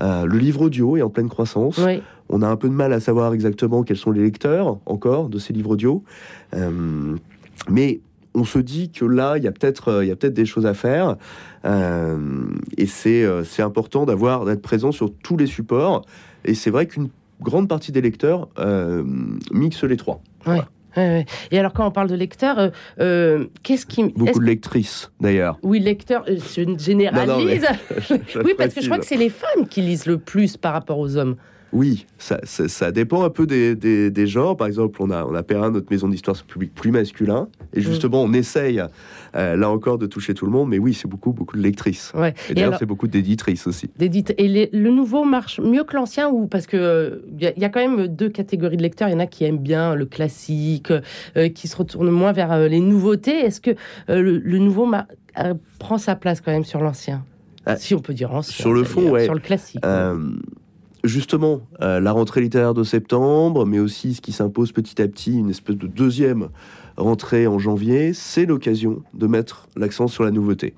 le 0.00 0.38
livre 0.38 0.62
audio 0.62 0.96
est 0.96 1.02
en 1.02 1.10
pleine 1.10 1.28
croissance. 1.28 1.78
Oui. 1.78 2.02
On 2.30 2.42
a 2.42 2.48
un 2.48 2.56
peu 2.56 2.68
de 2.68 2.74
mal 2.74 2.92
à 2.92 3.00
savoir 3.00 3.34
exactement 3.34 3.82
quels 3.82 3.96
sont 3.96 4.12
les 4.12 4.22
lecteurs 4.22 4.78
encore 4.86 5.28
de 5.28 5.38
ces 5.38 5.52
livres 5.52 5.70
audio. 5.70 6.04
Euh, 6.54 7.16
mais 7.68 8.00
on 8.34 8.44
se 8.44 8.60
dit 8.60 8.90
que 8.92 9.04
là, 9.04 9.36
il 9.36 9.42
y 9.42 9.48
a 9.48 9.52
peut-être 9.52 9.88
euh, 9.88 10.14
peut 10.14 10.30
des 10.30 10.46
choses 10.46 10.64
à 10.64 10.74
faire. 10.74 11.16
Euh, 11.64 12.46
et 12.78 12.86
c'est 12.86 13.26
important 13.58 14.06
d'avoir 14.06 14.44
d'être 14.44 14.62
présent 14.62 14.92
sur 14.92 15.12
tous 15.12 15.36
les 15.36 15.46
supports. 15.46 16.02
Et 16.44 16.54
c'est 16.54 16.70
vrai 16.70 16.86
qu'une 16.86 17.08
grande 17.40 17.68
partie 17.68 17.90
des 17.90 18.00
lecteurs 18.00 18.48
mixent 19.50 19.84
les 19.84 19.96
trois. 19.96 20.22
Et 20.96 21.58
alors, 21.58 21.72
quand 21.72 21.86
on 21.86 21.90
parle 21.90 22.08
de 22.08 22.14
lecteurs, 22.14 22.70
qu'est-ce 22.96 23.86
qui. 23.86 24.04
Beaucoup 24.04 24.38
de 24.38 24.44
lectrices, 24.44 25.10
d'ailleurs. 25.20 25.58
Oui, 25.62 25.80
lecteurs, 25.80 26.24
je 26.26 26.76
généralise. 26.78 27.66
oui, 28.44 28.54
parce 28.56 28.74
que 28.74 28.80
je 28.80 28.86
crois 28.86 28.98
que 28.98 29.06
c'est 29.06 29.16
les 29.16 29.30
femmes 29.30 29.66
qui 29.68 29.82
lisent 29.82 30.06
le 30.06 30.18
plus 30.18 30.56
par 30.56 30.72
rapport 30.72 30.98
aux 30.98 31.16
hommes. 31.16 31.34
Oui, 31.72 32.06
ça, 32.18 32.40
ça, 32.44 32.90
dépend 32.90 33.22
un 33.22 33.30
peu 33.30 33.46
des, 33.46 33.76
des, 33.76 34.26
genres. 34.26 34.56
Par 34.56 34.66
exemple, 34.66 35.00
on 35.00 35.10
a, 35.10 35.24
on 35.24 35.34
a 35.34 35.42
Perrin, 35.42 35.70
notre 35.70 35.90
maison 35.90 36.08
d'histoire 36.08 36.36
sur 36.36 36.44
public 36.46 36.74
plus 36.74 36.90
masculin. 36.90 37.48
Et 37.74 37.80
mm. 37.80 37.82
justement, 37.82 38.22
on 38.22 38.32
essaye, 38.32 38.82
euh, 39.36 39.56
là 39.56 39.70
encore, 39.70 39.98
de 39.98 40.06
toucher 40.06 40.34
tout 40.34 40.46
le 40.46 40.52
monde. 40.52 40.68
Mais 40.68 40.78
oui, 40.78 40.94
c'est 40.94 41.06
beaucoup, 41.06 41.32
beaucoup 41.32 41.56
de 41.56 41.62
lectrices. 41.62 42.12
Et, 42.48 42.54
d'ailleurs, 42.54 42.76
c'est 42.78 42.86
beaucoup 42.86 43.06
d'éditrices 43.06 43.66
aussi. 43.66 43.90
Et 44.00 44.70
le 44.72 44.90
nouveau 44.90 45.24
marche 45.24 45.60
mieux 45.60 45.84
que 45.84 45.94
l'ancien 45.94 46.28
ou 46.28 46.46
Parce 46.46 46.66
qu'il 46.66 46.78
il 46.80 46.82
euh, 46.84 47.52
y, 47.56 47.64
a 47.64 47.68
quand 47.68 47.80
même 47.80 48.08
deux 48.08 48.28
catégories 48.28 48.76
de 48.76 48.82
lecteurs. 48.82 49.08
Il 49.08 49.12
y 49.12 49.14
en 49.16 49.20
a 49.20 49.26
qui 49.26 49.44
aiment 49.44 49.58
bien 49.58 49.94
le 49.94 50.06
classique, 50.06 50.92
euh, 51.36 51.48
qui 51.48 51.68
se 51.68 51.76
retournent 51.76 52.10
moins 52.10 52.32
vers 52.32 52.68
les 52.68 52.80
nouveautés. 52.80 53.38
Est-ce 53.38 53.60
que 53.60 53.70
le, 54.08 54.58
nouveau 54.58 54.90
prend 55.78 55.98
sa 55.98 56.16
place 56.16 56.40
quand 56.40 56.50
même 56.50 56.64
sur 56.64 56.80
l'ancien? 56.80 57.24
Ah, 57.66 57.76
si 57.76 57.94
on 57.94 58.00
peut 58.00 58.14
dire 58.14 58.34
ancien. 58.34 58.54
Sur 58.54 58.72
le 58.72 58.84
fond, 58.84 59.10
ouais. 59.10 59.24
Sur 59.24 59.34
le 59.34 59.40
classique 59.40 59.84
justement 61.04 61.62
euh, 61.80 62.00
la 62.00 62.12
rentrée 62.12 62.40
littéraire 62.40 62.74
de 62.74 62.84
septembre, 62.84 63.66
mais 63.66 63.78
aussi 63.78 64.14
ce 64.14 64.20
qui 64.20 64.32
s'impose 64.32 64.72
petit 64.72 65.00
à 65.00 65.08
petit, 65.08 65.38
une 65.38 65.50
espèce 65.50 65.76
de 65.76 65.86
deuxième 65.86 66.48
rentrée 67.00 67.46
en 67.46 67.58
janvier, 67.58 68.12
c'est 68.14 68.46
l'occasion 68.46 69.02
de 69.14 69.26
mettre 69.26 69.68
l'accent 69.76 70.06
sur 70.06 70.24
la 70.24 70.30
nouveauté. 70.30 70.74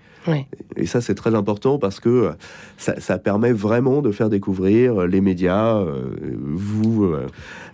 Et 0.76 0.86
ça, 0.86 1.00
c'est 1.00 1.14
très 1.14 1.34
important 1.34 1.78
parce 1.78 2.00
que 2.00 2.30
ça, 2.76 3.18
permet 3.18 3.52
vraiment 3.52 4.02
de 4.02 4.10
faire 4.10 4.28
découvrir 4.28 5.06
les 5.06 5.20
médias, 5.20 5.78
euh, 5.78 6.14
vous, 6.40 7.04
euh, 7.04 7.26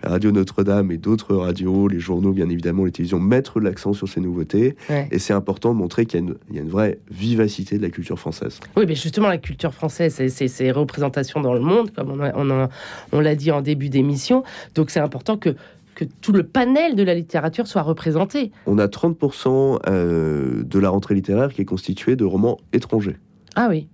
Radio 0.03 0.31
Notre-Dame 0.31 0.91
et 0.91 0.97
d'autres 0.97 1.35
radios, 1.35 1.87
les 1.87 1.99
journaux, 1.99 2.31
bien 2.31 2.49
évidemment, 2.49 2.85
les 2.85 2.91
télévisions, 2.91 3.19
mettre 3.19 3.59
l'accent 3.59 3.93
sur 3.93 4.07
ces 4.07 4.19
nouveautés. 4.19 4.75
Et 5.11 5.19
c'est 5.19 5.33
important 5.33 5.73
de 5.73 5.79
montrer 5.79 6.05
qu'il 6.05 6.35
y, 6.51 6.57
a 6.57 6.61
une 6.61 6.69
vraie 6.69 6.99
vivacité 7.11 7.77
de 7.77 7.83
la 7.83 7.89
culture 7.89 8.19
française. 8.19 8.59
Oui, 8.75 8.85
mais 8.87 8.95
justement, 8.95 9.27
la 9.27 9.37
culture 9.37 9.73
française, 9.73 10.15
c'est 10.29 10.47
ses 10.47 10.71
représentations 10.71 11.41
dans 11.41 11.53
le 11.53 11.59
monde, 11.59 11.91
comme 11.95 12.19
on, 12.19 12.69
on 13.11 13.19
l'a 13.19 13.35
dit 13.35 13.51
en 13.51 13.61
début 13.61 13.89
d'émission. 13.89 14.43
Donc 14.75 14.89
c'est 14.89 14.99
important 14.99 15.37
que 15.37 15.55
que 15.99 16.05
tout 16.21 16.31
le 16.31 16.43
panel 16.43 16.95
de 16.95 17.03
la 17.03 17.13
littérature 17.13 17.67
soit 17.67 17.81
représenté. 17.81 18.53
On 18.65 18.77
a 18.77 18.87
30% 18.87 19.79
euh, 19.87 20.63
de 20.63 20.79
la 20.79 20.89
rentrée 20.89 21.13
littéraire 21.13 21.53
qui 21.53 21.61
est 21.61 21.65
constituée 21.65 22.15
de 22.15 22.23
romans 22.23 22.57
étrangers. 22.71 23.17
Ah 23.55 23.67
oui. 23.69 23.89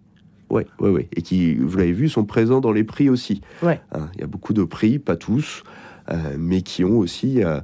Oui, 0.52 0.64
oui, 0.80 0.90
oui. 0.92 1.08
Et 1.16 1.24
qui, 1.24 1.56
vous 1.56 1.76
l'avez 1.78 1.94
vu, 1.94 2.08
sont 2.08 2.24
présents 2.24 2.62
dans 2.62 2.72
les 2.72 2.84
prix 2.84 3.10
aussi. 3.10 3.42
Ouais. 3.64 3.82
Hein, 3.92 4.10
il 4.14 4.22
y 4.22 4.24
a 4.24 4.28
beaucoup 4.28 4.54
de 4.54 4.64
prix, 4.64 5.00
pas 5.00 5.16
tous, 5.16 5.64
euh, 6.12 6.36
mais 6.38 6.62
qui 6.62 6.84
ont 6.84 7.00
aussi 7.00 7.44
euh, 7.44 7.60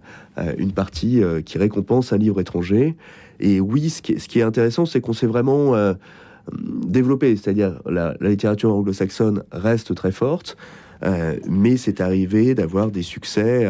une 0.57 0.71
partie 0.71 1.21
qui 1.45 1.59
récompense 1.59 2.11
un 2.11 2.17
livre 2.17 2.41
étranger. 2.41 2.97
Et 3.39 3.59
oui, 3.59 3.91
ce 3.91 4.01
qui 4.01 4.13
est, 4.13 4.17
ce 4.17 4.27
qui 4.27 4.39
est 4.39 4.43
intéressant, 4.43 4.87
c'est 4.87 5.01
qu'on 5.01 5.13
s'est 5.13 5.27
vraiment 5.27 5.75
développé. 6.51 7.35
C'est-à-dire, 7.35 7.79
la, 7.85 8.15
la 8.19 8.29
littérature 8.29 8.73
anglo-saxonne 8.73 9.43
reste 9.51 9.93
très 9.93 10.11
forte. 10.11 10.57
Mais 11.47 11.77
c'est 11.77 12.01
arrivé 12.01 12.55
d'avoir 12.55 12.91
des 12.91 13.01
succès 13.01 13.67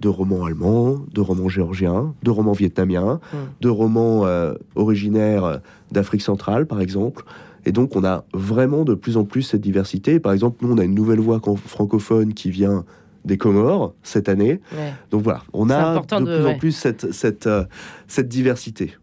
de 0.00 0.08
romans 0.08 0.44
allemands, 0.44 1.00
de 1.12 1.20
romans 1.20 1.48
géorgiens, 1.48 2.14
de 2.22 2.30
romans 2.30 2.52
vietnamiens, 2.52 3.20
hmm. 3.32 3.36
de 3.60 3.68
romans 3.68 4.26
originaires 4.74 5.60
d'Afrique 5.90 6.22
centrale, 6.22 6.66
par 6.66 6.80
exemple. 6.80 7.24
Et 7.64 7.72
donc, 7.72 7.94
on 7.94 8.04
a 8.04 8.24
vraiment 8.34 8.84
de 8.84 8.94
plus 8.94 9.16
en 9.16 9.24
plus 9.24 9.42
cette 9.42 9.60
diversité. 9.60 10.18
Par 10.18 10.32
exemple, 10.32 10.58
nous, 10.62 10.72
on 10.72 10.78
a 10.78 10.84
une 10.84 10.94
nouvelle 10.94 11.20
voix 11.20 11.40
francophone 11.66 12.34
qui 12.34 12.50
vient 12.50 12.84
des 13.24 13.38
Comores 13.38 13.94
cette 14.02 14.28
année. 14.28 14.60
Donc 15.10 15.22
voilà, 15.22 15.42
on 15.52 15.70
a 15.70 16.00
de, 16.00 16.24
plus 16.24 16.46
en 16.46 16.58
plus 16.58 16.72
cette, 16.72 17.12
cette, 17.12 17.46
euh, 17.46 17.64
cette 18.08 18.28
diversité. 18.28 18.94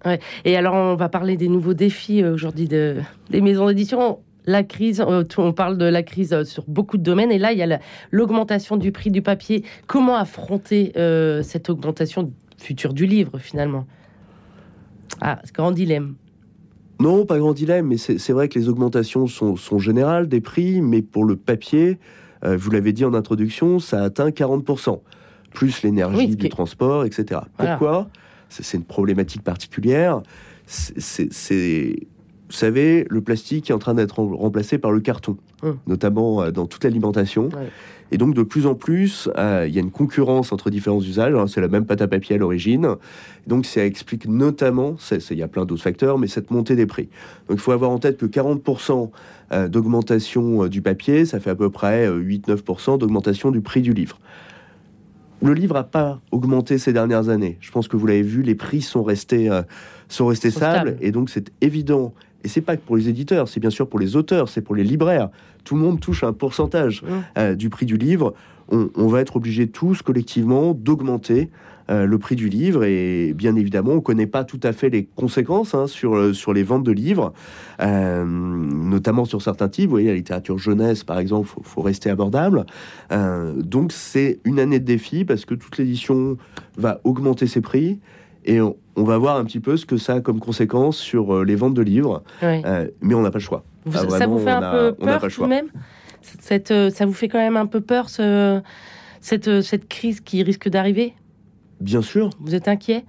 Et 0.46 0.56
alors, 0.56 0.74
on 0.74 0.96
va 0.96 1.10
parler 1.10 1.38
des 1.38 1.48
nouveaux 1.48 1.74
défis 1.74 2.22
euh, 2.22 2.34
aujourd'hui 2.34 2.68
de, 2.68 2.98
des 3.30 3.42
maisons 3.42 3.68
d'édition. 3.68 4.20
La 4.46 4.64
crise, 4.64 5.02
euh, 5.02 5.24
on 5.38 5.54
parle 5.54 5.78
de 5.78 5.86
la 5.86 6.04
crise 6.04 6.44
sur 6.44 6.64
beaucoup 6.68 6.98
de 6.98 7.04
domaines, 7.04 7.32
et 7.32 7.38
là, 7.38 7.52
il 7.52 7.60
y 7.60 7.64
a 7.64 7.80
l'augmentation 8.12 8.78
du 8.78 8.92
prix 8.92 9.12
du 9.12 9.22
papier. 9.22 9.64
Comment 9.88 10.16
affronter 10.16 10.94
cette 11.44 11.70
augmentation 11.70 12.32
future 12.58 12.94
du 12.94 13.06
livre, 13.06 13.38
finalement? 13.38 13.86
Ah, 15.22 15.40
grand 15.54 15.72
dilemme. 15.72 16.16
Non, 17.00 17.26
pas 17.26 17.38
grand 17.38 17.54
dilemme, 17.54 17.88
mais 17.88 17.98
c'est 17.98 18.34
vrai 18.34 18.50
que 18.50 18.60
les 18.60 18.68
augmentations 18.68 19.26
sont, 19.28 19.56
sont, 19.56 19.80
générales 19.80 20.28
des 20.28 20.42
prix, 20.42 20.82
mais 20.82 21.02
pour 21.02 21.24
le 21.24 21.38
papier, 21.38 21.98
euh, 22.44 22.58
vous 22.58 22.72
l'avez 22.72 22.92
dit 22.92 23.06
en 23.06 23.14
introduction, 23.14 23.80
ça 23.80 24.04
atteint 24.04 24.30
40%, 24.30 25.00
plus 25.52 25.82
l'énergie 25.84 26.36
du 26.36 26.50
transport, 26.50 27.06
etc. 27.06 27.42
Pourquoi? 27.58 28.10
C'est 28.50 28.78
une 28.78 28.84
problématique 28.84 29.44
particulière. 29.44 30.22
C'est, 30.66 32.08
vous 32.50 32.56
savez, 32.56 33.06
le 33.10 33.22
plastique 33.22 33.70
est 33.70 33.74
en 33.74 33.80
train 33.80 33.94
d'être 33.94 34.20
remplacé 34.20 34.78
par 34.78 34.92
le 34.92 35.00
carton, 35.00 35.38
hum. 35.62 35.78
notamment 35.88 36.42
euh, 36.42 36.52
dans 36.52 36.66
toute 36.66 36.84
l'alimentation. 36.84 37.50
Et 38.12 38.18
donc, 38.18 38.34
de 38.34 38.44
plus 38.44 38.66
en 38.66 38.76
plus, 38.76 39.30
euh, 39.38 39.66
il 39.68 39.74
y 39.74 39.78
a 39.78 39.82
une 39.82 39.92
concurrence 39.92 40.52
entre 40.52 40.70
différents 40.70 41.02
usages. 41.02 41.34
Hein, 41.36 41.46
c'est 41.48 41.62
la 41.62 41.68
même 41.68 41.86
pâte 41.86 42.02
à 42.02 42.08
papier 42.08 42.36
à 42.36 42.40
l'origine. 42.40 42.96
Donc, 43.48 43.66
ça 43.66 43.86
explique 43.86 44.28
notamment, 44.28 44.96
il 45.30 45.38
y 45.38 45.44
a 45.44 45.48
plein 45.48 45.66
d'autres 45.66 45.84
facteurs, 45.84 46.18
mais 46.18 46.28
cette 46.28 46.50
montée 46.52 46.76
des 46.76 46.86
prix. 46.86 47.10
Donc, 47.48 47.58
il 47.58 47.62
faut 47.62 47.72
avoir 47.72 47.92
en 47.92 48.00
tête 48.00 48.18
que 48.18 48.26
40% 48.26 49.12
euh, 49.52 49.68
d'augmentation 49.68 50.64
euh, 50.64 50.70
du 50.70 50.82
papier, 50.82 51.26
ça 51.26 51.40
fait 51.40 51.52
à 51.52 51.56
peu 51.56 51.70
près 51.70 52.10
8-9% 52.10 52.98
d'augmentation 52.98 53.52
du 53.52 53.62
prix 53.62 53.82
du 53.82 53.94
livre. 53.94 54.20
Le 55.42 55.54
livre 55.54 55.76
n'a 55.76 55.84
pas 55.84 56.20
augmenté 56.32 56.78
ces 56.78 56.92
dernières 56.92 57.30
années. 57.30 57.58
Je 57.62 57.72
pense 57.72 57.88
que 57.88 57.96
vous 57.96 58.08
l'avez 58.08 58.24
vu, 58.24 58.42
les 58.42 58.56
prix 58.56 58.82
sont 58.82 59.04
restés, 59.04 59.50
sont 60.10 60.26
restés 60.26 60.52
stables. 60.52 60.98
Et 61.00 61.12
donc, 61.12 61.30
c'est 61.30 61.54
évident 61.62 62.14
et 62.44 62.48
c'est 62.48 62.62
pas 62.62 62.78
que 62.78 62.82
pour 62.82 62.98
les 62.98 63.10
éditeurs, 63.10 63.48
c'est 63.48 63.60
bien 63.60 63.70
sûr 63.70 63.88
pour 63.88 64.00
les 64.00 64.16
auteurs, 64.16 64.50
c'est 64.50 64.62
pour 64.62 64.76
les 64.76 64.84
libraires. 64.84 65.30
Tout 65.64 65.76
le 65.76 65.82
monde 65.82 66.00
touche 66.00 66.24
un 66.24 66.34
pourcentage 66.34 67.04
euh, 67.38 67.56
du 67.56 67.70
prix 67.70 67.86
du 67.86 67.98
livre. 67.98 68.34
On, 68.72 69.08
va 69.08 69.22
être 69.22 69.38
obligés 69.38 69.68
tous 69.68 70.04
collectivement 70.04 70.76
d'augmenter 70.76 71.50
euh, 71.90 72.06
le 72.06 72.20
prix 72.20 72.36
du 72.36 72.50
livre 72.50 72.84
et 72.84 73.34
bien 73.34 73.56
évidemment 73.56 73.94
on 73.94 73.96
ne 73.96 74.00
connaît 74.00 74.28
pas 74.28 74.44
tout 74.44 74.60
à 74.62 74.74
fait 74.74 74.92
les 74.92 75.06
conséquences 75.06 75.74
hein, 75.74 75.88
sur, 75.88 76.16
euh, 76.16 76.34
sur 76.34 76.54
les 76.54 76.62
ventes 76.62 76.84
de 76.84 76.92
livres, 76.92 77.34
notamment 77.80 79.26
sur 79.26 79.42
certains 79.42 79.70
types. 79.70 79.86
Vous 79.86 79.96
voyez 79.96 80.10
la 80.10 80.16
littérature 80.16 80.60
jeunesse 80.60 81.04
par 81.04 81.18
exemple, 81.18 81.48
faut, 81.48 81.64
faut 81.64 81.82
rester 81.82 82.12
abordable. 82.12 82.68
donc 83.56 83.92
c'est 83.92 84.40
une 84.44 84.60
année 84.60 84.80
de 84.80 84.86
défi 84.86 85.26
parce 85.26 85.46
que 85.46 85.56
toute 85.56 85.80
l'édition 85.80 86.38
va 86.78 87.02
augmenter 87.04 87.48
ses 87.48 87.62
prix 87.62 87.98
et 88.46 88.62
on, 88.62 88.76
va 88.96 89.18
voir 89.18 89.38
un 89.38 89.46
petit 89.46 89.60
peu 89.60 89.78
ce 89.78 89.86
que 89.86 89.98
ça 89.98 90.16
a 90.16 90.20
comme 90.22 90.40
conséquence 90.40 90.98
sur 90.98 91.34
euh, 91.34 91.44
les 91.44 91.56
ventes 91.56 91.74
de 91.74 91.82
livres. 91.82 92.24
Euh, 92.44 92.88
mais 93.02 93.14
on 93.14 93.22
n'a 93.22 93.32
pas 93.32 93.38
le 93.38 93.44
choix. 93.44 93.64
Ah, 93.88 94.10
ça 94.10 94.28
vous 94.28 94.40
fait 94.40 94.50
un 94.52 94.72
peu 94.72 94.94
peur 94.94 95.22
tout 95.22 95.44
de 95.44 95.48
même 95.48 95.68
cette, 96.22 96.72
euh, 96.72 96.90
Ça 96.90 97.06
vous 97.06 97.14
fait 97.14 97.30
quand 97.30 97.40
même 97.40 97.58
un 97.58 97.66
peu 97.66 97.82
peur 97.82 98.10
ce, 98.10 98.62
cette, 99.22 99.62
cette 99.62 99.88
crise 99.88 100.20
qui 100.20 100.44
risque 100.44 100.68
d'arriver? 100.70 101.14
Bien 101.80 102.02
sûr. 102.02 102.30
Vous 102.42 102.56
êtes 102.56 102.68
inquiet? 102.68 103.06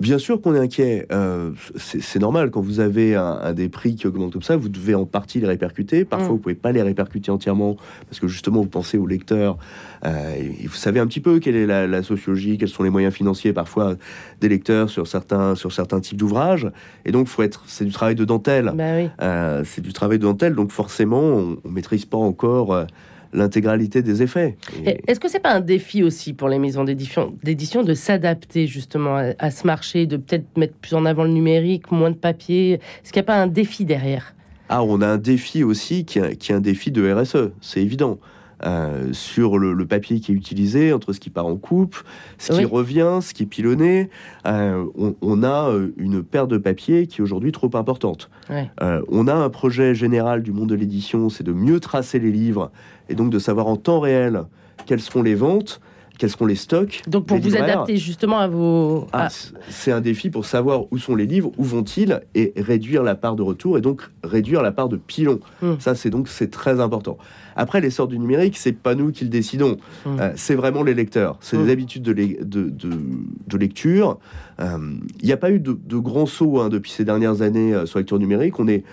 Bien 0.00 0.18
sûr 0.18 0.40
qu'on 0.40 0.54
est 0.54 0.58
inquiet. 0.58 1.06
Euh, 1.12 1.52
c'est 1.76 2.18
normal 2.18 2.50
quand 2.50 2.60
vous 2.60 2.80
avez 2.80 3.14
un, 3.14 3.52
des 3.52 3.68
prix 3.68 3.94
qui 3.94 4.06
augmentent 4.06 4.32
comme 4.32 4.42
ça, 4.42 4.56
vous 4.56 4.68
devez 4.68 4.94
en 4.94 5.06
partie 5.06 5.40
les 5.40 5.46
répercuter. 5.46 6.04
Parfois, 6.04 6.28
mm. 6.28 6.32
vous 6.32 6.38
pouvez 6.38 6.54
pas 6.54 6.72
les 6.72 6.82
répercuter 6.82 7.30
entièrement 7.30 7.76
parce 8.08 8.18
que 8.18 8.26
justement, 8.26 8.60
vous 8.60 8.68
pensez 8.68 8.98
aux 8.98 9.06
lecteurs. 9.06 9.56
Euh, 10.04 10.34
et 10.34 10.66
vous 10.66 10.74
savez 10.74 10.98
un 11.00 11.06
petit 11.06 11.20
peu 11.20 11.38
quelle 11.38 11.56
est 11.56 11.66
la, 11.66 12.02
sociologie, 12.02 12.58
quels 12.58 12.68
sont 12.68 12.82
les 12.82 12.90
moyens 12.90 13.14
financiers 13.14 13.52
parfois 13.52 13.94
des 14.40 14.48
lecteurs 14.48 14.90
sur 14.90 15.06
certains 15.06 15.54
sur 15.54 15.72
certains 15.72 16.00
types 16.00 16.18
d'ouvrages. 16.18 16.68
Et 17.04 17.12
donc, 17.12 17.28
faut 17.28 17.42
être. 17.42 17.62
C'est 17.66 17.84
du 17.84 17.92
travail 17.92 18.16
de 18.16 18.24
dentelle. 18.24 18.72
Bah 18.74 18.84
euh, 19.22 19.62
c'est 19.64 19.80
du 19.80 19.92
travail 19.92 20.18
de 20.18 20.24
dentelle. 20.24 20.54
Donc, 20.54 20.72
forcément, 20.72 21.20
on, 21.20 21.56
on 21.64 21.70
maîtrise 21.70 22.04
pas 22.04 22.18
encore 22.18 22.86
l'intégralité 23.34 24.02
des 24.02 24.22
effets. 24.22 24.56
Est-ce 24.84 25.20
que 25.20 25.28
c'est 25.28 25.40
pas 25.40 25.52
un 25.52 25.60
défi 25.60 26.02
aussi 26.02 26.32
pour 26.32 26.48
les 26.48 26.58
maisons 26.58 26.84
d'édition 26.84 27.82
de 27.82 27.94
s'adapter 27.94 28.66
justement 28.66 29.16
à, 29.38 29.50
ce 29.50 29.66
marché, 29.66 30.06
de 30.06 30.16
peut-être 30.16 30.56
mettre 30.56 30.74
plus 30.74 30.94
en 30.94 31.04
avant 31.04 31.24
le 31.24 31.30
numérique, 31.30 31.90
moins 31.90 32.10
de 32.10 32.16
papier? 32.16 32.74
Est-ce 32.74 33.12
qu'il 33.12 33.20
n'y 33.20 33.26
a 33.26 33.32
pas 33.32 33.42
un 33.42 33.46
défi 33.48 33.84
derrière? 33.84 34.34
Ah, 34.68 34.82
on 34.82 35.02
a 35.02 35.06
un 35.06 35.18
défi 35.18 35.62
aussi 35.62 36.04
qui 36.04 36.20
est, 36.20 36.36
qui 36.36 36.52
est 36.52 36.54
un 36.54 36.60
défi 36.60 36.90
de 36.90 37.12
RSE, 37.12 37.50
c'est 37.60 37.82
évident. 37.82 38.18
Euh, 38.64 39.12
sur 39.12 39.58
le, 39.58 39.84
papier 39.86 40.20
qui 40.20 40.32
est 40.32 40.34
utilisé, 40.34 40.92
entre 40.94 41.12
ce 41.12 41.20
qui 41.20 41.28
part 41.28 41.46
en 41.46 41.56
coupe, 41.56 41.96
ce 42.38 42.52
qui 42.52 42.64
revient, 42.64 43.18
ce 43.20 43.34
qui 43.34 43.42
est 43.42 43.46
pilonné. 43.46 44.08
Euh, 44.46 44.84
on, 45.20 45.42
a 45.42 45.68
euh, 45.68 45.92
une 45.98 46.22
paire 46.22 46.46
de 46.46 46.56
papier 46.56 47.06
qui 47.06 47.20
est 47.20 47.22
aujourd'hui 47.22 47.52
trop 47.52 47.70
importante. 47.74 48.30
on 48.48 49.28
a 49.28 49.34
un 49.34 49.50
projet 49.50 49.94
général 49.94 50.42
du 50.42 50.52
monde 50.52 50.70
de 50.70 50.74
l'édition, 50.74 51.28
c'est 51.28 51.44
de 51.44 51.52
mieux 51.52 51.78
tracer 51.78 52.18
les 52.18 52.32
livres 52.32 52.70
et 53.10 53.14
donc 53.14 53.30
de 53.30 53.38
savoir 53.38 53.66
en 53.66 53.76
temps 53.76 54.00
réel 54.00 54.44
quelles 54.86 55.00
seront 55.00 55.22
les 55.22 55.34
ventes 55.34 55.80
quels 56.18 56.30
seront 56.30 56.46
les 56.46 56.54
stocks. 56.54 57.02
Donc 57.06 57.26
pour 57.26 57.38
vous 57.38 57.56
adapter 57.56 57.96
justement 57.96 58.38
à 58.38 58.48
vos... 58.48 59.06
Ah, 59.12 59.28
c'est 59.68 59.92
un 59.92 60.00
défi 60.00 60.30
pour 60.30 60.46
savoir 60.46 60.84
où 60.92 60.98
sont 60.98 61.16
les 61.16 61.26
livres, 61.26 61.50
où 61.58 61.64
vont-ils, 61.64 62.20
et 62.34 62.52
réduire 62.56 63.02
la 63.02 63.14
part 63.14 63.36
de 63.36 63.42
retour, 63.42 63.78
et 63.78 63.80
donc 63.80 64.02
réduire 64.22 64.62
la 64.62 64.72
part 64.72 64.88
de 64.88 64.96
pilon. 64.96 65.40
Hmm. 65.62 65.74
Ça, 65.78 65.94
c'est 65.94 66.10
donc 66.10 66.28
c'est 66.28 66.50
très 66.50 66.80
important. 66.80 67.18
Après, 67.56 67.80
l'essor 67.80 68.08
du 68.08 68.18
numérique, 68.18 68.56
c'est 68.56 68.72
pas 68.72 68.94
nous 68.94 69.12
qui 69.12 69.24
le 69.24 69.30
décidons. 69.30 69.76
Hmm. 70.04 70.20
Euh, 70.20 70.32
c'est 70.36 70.54
vraiment 70.54 70.82
les 70.82 70.94
lecteurs. 70.94 71.36
C'est 71.40 71.56
des 71.56 71.64
hmm. 71.64 71.70
habitudes 71.70 72.02
de, 72.02 72.12
de, 72.12 72.70
de, 72.70 73.58
lecture. 73.58 74.18
Euh, 74.60 74.78
il 75.20 75.26
n'y 75.26 75.32
a 75.32 75.36
pas 75.36 75.50
eu 75.50 75.60
de, 75.60 75.98
grands 75.98 76.26
sauts 76.26 76.60
hein, 76.60 76.68
depuis 76.68 76.90
ces 76.90 77.04
dernières 77.04 77.42
années 77.42 77.74
euh, 77.74 77.86
sur 77.86 77.98
la 77.98 78.02
lecture 78.02 78.18
numérique. 78.18 78.58
On 78.58 78.68
est 78.68 78.84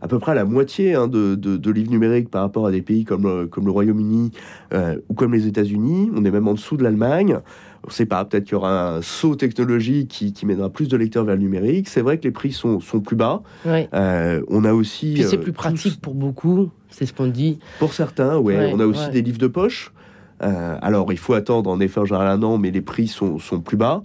à 0.00 0.08
peu 0.08 0.18
près 0.18 0.32
à 0.32 0.34
la 0.34 0.44
moitié 0.44 0.94
hein, 0.94 1.08
de, 1.08 1.70
livres 1.70 1.90
numériques 1.90 2.30
par 2.30 2.42
rapport 2.42 2.66
à 2.66 2.70
des 2.70 2.82
pays 2.82 3.04
comme, 3.04 3.22
le, 3.24 3.46
comme 3.46 3.66
le 3.66 3.70
Royaume-Uni 3.70 4.32
euh, 4.72 4.96
ou 5.08 5.14
comme 5.14 5.32
les 5.32 5.46
États-Unis. 5.46 6.10
On 6.14 6.24
est 6.24 6.30
même 6.30 6.48
en 6.48 6.54
dessous 6.54 6.76
de 6.76 6.82
l'Allemagne. 6.82 7.38
On 7.84 7.88
ne 7.88 7.92
sait 7.92 8.06
pas, 8.06 8.24
peut-être 8.24 8.44
qu'il 8.44 8.52
y 8.52 8.56
aura 8.56 8.96
un 8.96 9.02
saut 9.02 9.36
technologique 9.36 10.08
qui, 10.08 10.46
mènera 10.46 10.68
plus 10.68 10.88
de 10.88 10.96
lecteurs 10.96 11.24
vers 11.24 11.36
le 11.36 11.40
numérique. 11.40 11.88
C'est 11.88 12.02
vrai 12.02 12.18
que 12.18 12.24
les 12.24 12.30
prix 12.30 12.52
sont, 12.52 12.80
sont 12.80 13.00
plus 13.00 13.16
bas. 13.16 13.42
Euh, 13.66 14.42
on 14.48 14.64
a 14.64 14.72
aussi. 14.72 15.22
C'est 15.22 15.36
euh, 15.36 15.40
plus 15.40 15.52
pratique 15.52 16.00
pour 16.00 16.14
beaucoup, 16.14 16.70
c'est 16.90 17.06
ce 17.06 17.12
qu'on 17.12 17.26
dit. 17.26 17.58
Pour 17.78 17.94
certains, 17.94 18.36
ouais. 18.38 18.70
on 18.74 18.80
a 18.80 18.86
aussi 18.86 19.08
des 19.10 19.22
livres 19.22 19.38
de 19.38 19.46
poche. 19.46 19.92
alors, 20.40 21.12
il 21.12 21.18
faut 21.18 21.34
attendre 21.34 21.70
en 21.70 21.80
effet 21.80 22.00
en 22.00 22.04
général 22.04 22.28
un 22.28 22.42
an, 22.42 22.58
mais 22.58 22.70
les 22.70 22.82
prix 22.82 23.08
sont, 23.08 23.38
sont 23.38 23.60
plus 23.60 23.78
bas. 23.78 24.02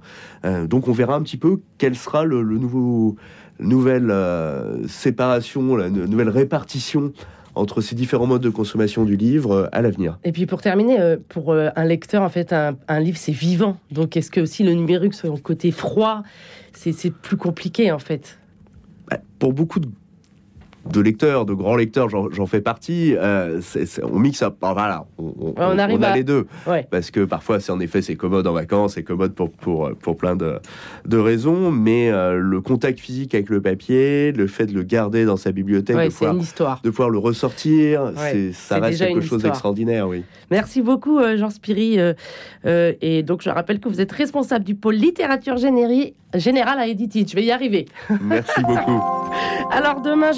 donc, 0.69 0.87
on 0.87 0.93
verra 0.93 1.15
un 1.15 1.21
petit 1.21 1.37
peu 1.37 1.59
quel 1.77 1.95
sera 1.95 2.23
le, 2.23 2.41
le 2.41 2.57
nouveau 2.57 3.17
nouvelle 3.59 4.11
euh, 4.11 4.87
séparation, 4.87 5.75
la 5.75 5.89
nouvelle 5.89 6.29
répartition 6.29 7.13
entre 7.55 7.79
ces 7.79 7.95
différents 7.95 8.25
modes 8.25 8.41
de 8.41 8.49
consommation 8.49 9.05
du 9.05 9.15
livre 9.15 9.51
euh, 9.51 9.67
à 9.71 9.81
l'avenir. 9.81 10.19
Et 10.23 10.31
puis 10.31 10.45
pour 10.45 10.61
terminer, 10.61 10.99
euh, 10.99 11.17
pour 11.29 11.53
un 11.53 11.85
lecteur, 11.85 12.21
en 12.21 12.29
fait, 12.29 12.51
un, 12.53 12.75
un 12.87 12.99
livre, 12.99 13.17
c'est 13.17 13.31
vivant. 13.31 13.77
Donc 13.91 14.17
est-ce 14.17 14.31
que 14.31 14.41
aussi 14.41 14.63
le 14.63 14.73
numérique, 14.73 15.13
son 15.13 15.37
côté 15.37 15.71
froid, 15.71 16.23
c'est 16.73 17.11
plus 17.11 17.37
compliqué 17.37 17.91
en 17.91 17.99
fait? 17.99 18.37
Bah, 19.09 19.17
Pour 19.39 19.53
beaucoup 19.53 19.79
de 19.79 19.87
de 20.89 21.01
lecteurs, 21.01 21.45
de 21.45 21.53
grands 21.53 21.75
lecteurs, 21.75 22.09
j'en 22.09 22.45
fais 22.45 22.61
partie. 22.61 23.15
Euh, 23.17 23.61
on 24.03 24.19
mixe 24.19 24.39
ça. 24.39 24.55
voilà, 24.61 25.05
on, 25.17 25.77
arrive 25.77 26.03
a 26.03 26.15
les 26.15 26.23
deux. 26.23 26.47
Parce 26.91 27.11
que 27.11 27.25
parfois, 27.25 27.59
c'est 27.59 27.71
en 27.71 27.79
effet, 27.79 28.01
c'est 28.01 28.15
commode 28.15 28.45
en 28.47 28.53
vacances, 28.53 28.93
c'est 28.93 29.03
commode 29.03 29.33
pour, 29.33 29.51
pour, 29.51 29.91
pour 30.01 30.17
plein 30.17 30.35
de, 30.35 30.59
de 31.05 31.17
raisons. 31.17 31.71
Mais 31.71 32.11
euh, 32.11 32.37
le 32.37 32.61
contact 32.61 32.99
physique 32.99 33.33
avec 33.33 33.49
le 33.49 33.61
papier, 33.61 34.31
le 34.31 34.47
fait 34.47 34.67
de 34.67 34.73
le 34.73 34.83
garder 34.83 35.25
dans 35.25 35.37
sa 35.37 35.51
bibliothèque, 35.51 35.97
de, 35.97 36.09
pouvoir, 36.09 36.81
de 36.83 36.89
pouvoir 36.89 37.09
le 37.09 37.17
ressortir, 37.17 38.11
ça 38.53 38.79
reste 38.79 38.99
quelque 38.99 39.21
chose 39.21 39.43
d'extraordinaire. 39.43 40.07
Oui. 40.07 40.23
Merci 40.51 40.81
beaucoup, 40.81 41.19
euh, 41.19 41.37
Jean 41.37 41.49
Spiri. 41.49 41.97
et 42.65 43.23
donc, 43.23 43.41
je 43.41 43.49
rappelle 43.49 43.79
que 43.79 43.89
vous 43.89 44.01
êtes 44.01 44.11
responsable 44.11 44.65
du 44.65 44.75
pôle 44.75 44.95
littérature 44.95 45.57
générale 45.57 46.79
à 46.79 46.87
Editit. 46.87 47.25
Je 47.27 47.35
vais 47.35 47.43
y 47.43 47.51
arriver. 47.51 47.85
Merci 48.21 48.61
beaucoup. 48.61 49.01
Alors, 49.71 50.01
demain, 50.01 50.31